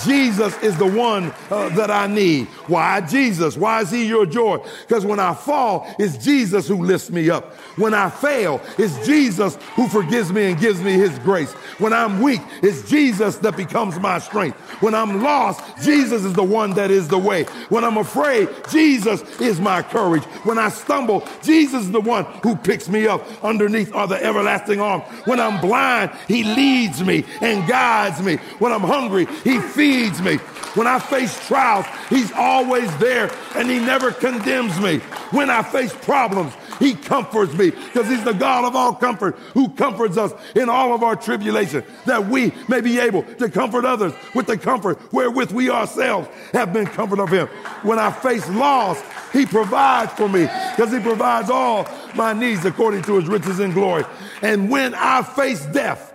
Jesus 0.04 0.56
is 0.62 0.76
the 0.78 0.86
one 0.86 1.32
uh, 1.50 1.68
that 1.70 1.90
I 1.90 2.06
need. 2.06 2.46
Why 2.66 3.00
Jesus? 3.00 3.56
Why 3.56 3.80
is 3.80 3.90
he 3.90 4.06
your 4.06 4.26
joy? 4.26 4.58
Because 4.86 5.04
when 5.04 5.20
I 5.20 5.34
fall, 5.34 5.86
it's 5.98 6.16
Jesus 6.22 6.68
who 6.68 6.84
lifts 6.84 7.10
me 7.10 7.30
up. 7.30 7.54
When 7.76 7.94
I 7.94 8.10
fail, 8.10 8.60
it's 8.78 9.04
Jesus 9.06 9.56
who 9.74 9.88
forgives 9.88 10.32
me 10.32 10.50
and 10.50 10.60
gives 10.60 10.80
me 10.80 10.92
his 10.92 11.18
grace. 11.20 11.52
When 11.78 11.92
I'm 11.92 12.22
weak, 12.22 12.40
it's 12.62 12.88
Jesus 12.88 13.36
that 13.38 13.56
becomes 13.56 13.98
my 13.98 14.18
strength. 14.18 14.58
When 14.80 14.94
I'm 14.94 15.22
lost, 15.22 15.60
Jesus 15.82 16.24
is 16.24 16.32
the 16.34 16.44
one 16.44 16.72
that 16.74 16.90
is 16.90 17.08
the 17.08 17.18
way. 17.18 17.44
When 17.68 17.84
I'm 17.84 17.96
afraid, 17.96 18.48
Jesus 18.70 19.22
is 19.40 19.60
my 19.60 19.82
courage. 19.82 20.24
When 20.44 20.58
I 20.58 20.68
stumble, 20.68 21.26
Jesus 21.42 21.84
is 21.84 21.90
the 21.90 22.00
one 22.00 22.24
who 22.42 22.56
picks 22.56 22.88
me 22.88 23.06
up 23.06 23.22
underneath 23.44 23.94
are 23.94 24.06
the 24.06 24.22
everlasting 24.22 24.80
arms. 24.80 25.04
When 25.24 25.40
I'm 25.40 25.60
blind, 25.60 26.12
he 26.28 26.44
leads 26.44 27.02
me 27.02 27.24
and 27.40 27.68
guides 27.68 28.22
me. 28.22 28.36
When 28.58 28.72
I'm 28.72 28.82
hungry, 28.82 29.26
he 29.42 29.60
feeds 29.70 30.20
me. 30.22 30.38
When 30.74 30.88
I 30.88 30.98
face 30.98 31.46
trials, 31.46 31.86
He's 32.10 32.32
always 32.32 32.94
there 32.98 33.30
and 33.54 33.70
He 33.70 33.78
never 33.78 34.10
condemns 34.10 34.78
me. 34.80 34.98
When 35.30 35.48
I 35.48 35.62
face 35.62 35.92
problems, 35.92 36.52
He 36.80 36.94
comforts 36.94 37.52
me 37.54 37.70
because 37.70 38.08
He's 38.08 38.24
the 38.24 38.32
God 38.32 38.64
of 38.64 38.74
all 38.74 38.94
comfort 38.94 39.36
who 39.54 39.68
comforts 39.70 40.16
us 40.16 40.32
in 40.56 40.68
all 40.68 40.92
of 40.92 41.02
our 41.02 41.14
tribulation 41.14 41.84
that 42.06 42.26
we 42.26 42.52
may 42.68 42.80
be 42.80 42.98
able 42.98 43.22
to 43.22 43.48
comfort 43.48 43.84
others 43.84 44.12
with 44.34 44.46
the 44.46 44.58
comfort 44.58 45.12
wherewith 45.12 45.52
we 45.52 45.70
ourselves 45.70 46.28
have 46.52 46.72
been 46.72 46.86
comforted 46.86 47.22
of 47.22 47.30
Him. 47.30 47.46
When 47.82 48.00
I 48.00 48.10
face 48.10 48.48
loss, 48.50 49.00
He 49.32 49.46
provides 49.46 50.12
for 50.14 50.28
me 50.28 50.42
because 50.76 50.92
He 50.92 50.98
provides 50.98 51.50
all 51.50 51.86
my 52.16 52.32
needs 52.32 52.64
according 52.64 53.02
to 53.02 53.20
His 53.20 53.28
riches 53.28 53.60
and 53.60 53.72
glory. 53.72 54.04
And 54.42 54.68
when 54.68 54.94
I 54.94 55.22
face 55.22 55.64
death, 55.66 56.12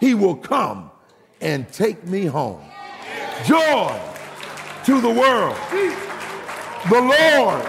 He 0.00 0.14
will 0.14 0.36
come 0.36 0.90
and 1.40 1.70
take 1.72 2.04
me 2.06 2.26
home 2.26 2.69
joy 3.44 4.00
to 4.84 5.00
the 5.00 5.10
world. 5.10 5.56
The 6.88 7.00
Lord 7.00 7.64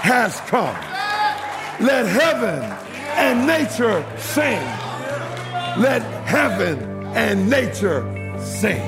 has 0.00 0.40
come. 0.42 0.74
Let 1.80 2.06
heaven 2.06 2.62
and 3.16 3.46
nature 3.46 4.04
sing. 4.18 4.60
Let 5.80 6.02
heaven 6.24 6.78
and 7.14 7.48
nature 7.48 8.02
sing. 8.38 8.82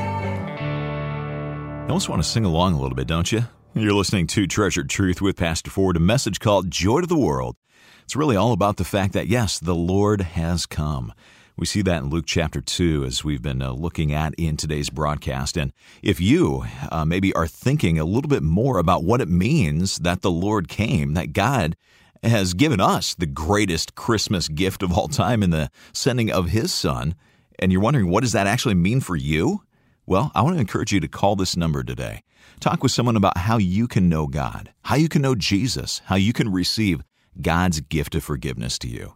You 1.87 1.90
almost 1.90 2.09
want 2.09 2.23
to 2.23 2.29
sing 2.29 2.45
along 2.45 2.75
a 2.75 2.81
little 2.81 2.97
bit, 2.97 3.07
don't 3.07 3.31
you? 3.31 3.42
You're 3.75 3.92
listening 3.92 4.27
to 4.29 4.47
Treasured 4.47 4.90
Truth 4.90 5.21
with 5.21 5.37
Pastor 5.37 5.71
Ford, 5.71 5.97
a 5.97 6.01
message 6.01 6.40
called 6.40 6.71
Joy 6.71 7.03
to 7.03 7.07
the 7.07 7.16
World. 7.16 7.57
It's 8.05 8.16
really 8.16 8.37
all 8.37 8.53
about 8.53 8.77
the 8.77 8.85
fact 8.85 9.12
that, 9.12 9.27
yes, 9.27 9.59
the 9.59 9.75
Lord 9.75 10.21
has 10.21 10.66
come. 10.66 11.12
We 11.59 11.64
see 11.64 11.81
that 11.83 12.03
in 12.03 12.11
Luke 12.11 12.27
chapter 12.27 12.61
2 12.61 13.05
as 13.07 13.25
we've 13.25 13.40
been 13.40 13.62
uh, 13.62 13.73
looking 13.73 14.12
at 14.12 14.35
in 14.35 14.59
today's 14.59 14.90
broadcast. 14.90 15.57
And 15.57 15.73
if 16.03 16.21
you 16.21 16.66
uh, 16.92 17.07
maybe 17.07 17.33
are 17.33 17.47
thinking 17.47 17.99
a 17.99 18.05
little 18.05 18.29
bit 18.29 18.42
more 18.42 18.77
about 18.77 19.05
what 19.05 19.23
it 19.23 19.29
means 19.31 19.97
that 20.01 20.21
the 20.21 20.31
Lord 20.31 20.69
came, 20.69 21.14
that 21.14 21.33
God 21.33 21.75
has 22.23 22.53
given 22.53 22.79
us 22.79 23.14
the 23.14 23.25
greatest 23.25 23.95
Christmas 23.95 24.49
gift 24.49 24.83
of 24.83 24.92
all 24.92 25.09
time 25.09 25.42
in 25.42 25.49
the 25.49 25.71
sending 25.95 26.31
of 26.31 26.51
His 26.51 26.75
Son, 26.75 27.14
and 27.59 27.73
you're 27.73 27.81
wondering 27.81 28.11
what 28.11 28.23
does 28.23 28.33
that 28.33 28.47
actually 28.47 28.75
mean 28.75 29.01
for 29.01 29.16
you? 29.16 29.62
Well, 30.05 30.33
I 30.35 30.42
want 30.42 30.57
to 30.57 30.61
encourage 30.61 30.92
you 30.92 31.01
to 31.01 31.09
call 31.09 31.37
this 31.37 31.57
number 31.57 31.83
today. 31.83 32.23
Talk 32.61 32.83
with 32.83 32.92
someone 32.92 33.16
about 33.16 33.38
how 33.38 33.57
you 33.57 33.88
can 33.88 34.11
know 34.11 34.27
God, 34.27 34.75
how 34.83 34.97
you 34.97 35.09
can 35.09 35.23
know 35.23 35.35
Jesus, 35.35 36.03
how 36.05 36.16
you 36.16 36.35
can 36.35 36.53
receive 36.53 37.03
God's 37.40 37.81
gift 37.81 38.14
of 38.14 38.25
forgiveness 38.25 38.79
to 38.81 38.88
you. 38.88 39.14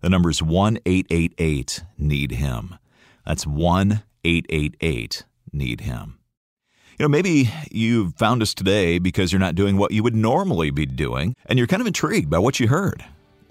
The 0.00 0.08
number 0.08 0.30
is 0.30 0.42
1 0.42 0.78
888 0.86 1.82
Need 1.98 2.32
Him. 2.32 2.76
That's 3.26 3.46
1 3.46 4.02
888 4.24 5.24
Need 5.52 5.80
Him. 5.80 6.18
You 6.98 7.04
know, 7.04 7.08
maybe 7.08 7.50
you 7.70 8.10
found 8.10 8.42
us 8.42 8.54
today 8.54 8.98
because 8.98 9.32
you're 9.32 9.40
not 9.40 9.54
doing 9.54 9.76
what 9.76 9.92
you 9.92 10.02
would 10.02 10.14
normally 10.14 10.70
be 10.70 10.86
doing, 10.86 11.34
and 11.46 11.58
you're 11.58 11.68
kind 11.68 11.80
of 11.80 11.86
intrigued 11.86 12.30
by 12.30 12.38
what 12.38 12.58
you 12.58 12.68
heard. 12.68 13.04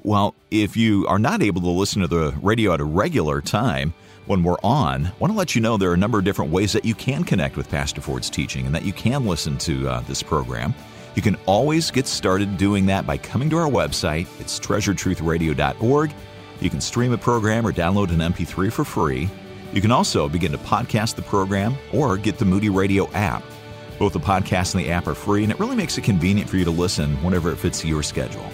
Well, 0.04 0.36
if 0.52 0.78
you 0.78 1.06
are 1.08 1.20
not 1.20 1.42
able 1.42 1.62
to 1.62 1.70
listen 1.70 2.02
to 2.02 2.08
the 2.08 2.34
radio 2.42 2.74
at 2.74 2.80
a 2.80 2.86
regular 2.86 3.42
time 3.42 3.94
when 4.26 4.44
we're 4.44 4.60
on, 4.64 5.08
I 5.08 5.12
want 5.20 5.34
to 5.34 5.38
let 5.38 5.56
you 5.56 5.62
know 5.62 5.76
there 5.78 5.92
are 5.92 5.96
a 5.96 5.98
number 5.98 6.20
of 6.20 6.26
different 6.26 6.52
ways 6.52 6.72
that 6.74 6.86
you 6.86 6.96
can 6.96 7.24
connect 7.24 7.58
with 7.58 7.70
Pastor 7.70 8.02
Ford's 8.02 8.30
teaching 8.30 8.66
and 8.66 8.76
that 8.76 8.86
you 8.86 8.94
can 8.94 9.26
listen 9.26 9.58
to 9.60 9.88
uh, 9.90 10.02
this 10.02 10.24
program. 10.24 10.74
You 11.16 11.22
can 11.22 11.36
always 11.46 11.90
get 11.90 12.06
started 12.06 12.58
doing 12.58 12.86
that 12.86 13.08
by 13.08 13.18
coming 13.18 13.50
to 13.50 13.58
our 13.58 13.70
website. 13.70 14.28
It's 14.40 14.60
treasuredtruthradio.org 14.60 16.14
you 16.62 16.70
can 16.70 16.82
stream 16.82 17.13
a 17.13 17.17
program 17.17 17.65
or 17.65 17.72
download 17.72 18.10
an 18.10 18.34
MP3 18.34 18.72
for 18.72 18.84
free. 18.84 19.30
You 19.74 19.82
can 19.82 19.91
also 19.91 20.30
begin 20.30 20.52
to 20.52 20.58
podcast 20.58 21.15
the 21.15 21.22
program 21.22 21.76
or 21.93 22.17
get 22.17 22.38
the 22.38 22.46
Moody 22.46 22.70
Radio 22.70 23.10
app. 23.12 23.43
Both 24.00 24.13
the 24.13 24.20
podcast 24.20 24.76
and 24.76 24.84
the 24.84 24.91
app 24.91 25.08
are 25.08 25.15
free, 25.15 25.43
and 25.43 25.52
it 25.52 25.60
really 25.60 25.76
makes 25.76 25.98
it 25.98 26.04
convenient 26.04 26.50
for 26.50 26.58
you 26.58 26.65
to 26.65 26.72
listen 26.72 27.15
whenever 27.24 27.52
it 27.52 27.58
fits 27.58 27.84
your 27.84 28.04
schedule. 28.04 28.46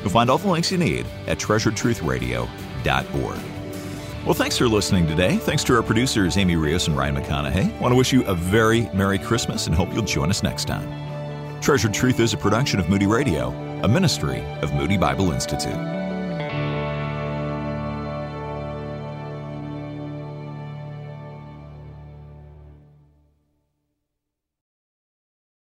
You'll 0.00 0.10
find 0.10 0.30
all 0.30 0.38
the 0.38 0.48
links 0.48 0.70
you 0.70 0.78
need 0.78 1.06
at 1.26 1.38
treasuredtruthradio.org. 1.38 3.38
Well, 4.24 4.34
thanks 4.34 4.58
for 4.58 4.68
listening 4.68 5.06
today. 5.06 5.36
Thanks 5.36 5.62
to 5.64 5.76
our 5.76 5.82
producers, 5.82 6.36
Amy 6.36 6.56
Rios 6.56 6.88
and 6.88 6.96
Ryan 6.96 7.16
McConaughey. 7.16 7.76
I 7.76 7.80
want 7.80 7.92
to 7.92 7.96
wish 7.96 8.12
you 8.12 8.24
a 8.24 8.34
very 8.34 8.88
Merry 8.92 9.18
Christmas 9.18 9.66
and 9.66 9.74
hope 9.74 9.92
you'll 9.92 10.02
join 10.02 10.30
us 10.30 10.42
next 10.42 10.64
time. 10.64 11.60
Treasured 11.60 11.94
Truth 11.94 12.20
is 12.20 12.34
a 12.34 12.36
production 12.36 12.80
of 12.80 12.88
Moody 12.88 13.06
Radio, 13.06 13.50
a 13.82 13.88
ministry 13.88 14.40
of 14.62 14.74
Moody 14.74 14.96
Bible 14.96 15.32
Institute. 15.32 16.05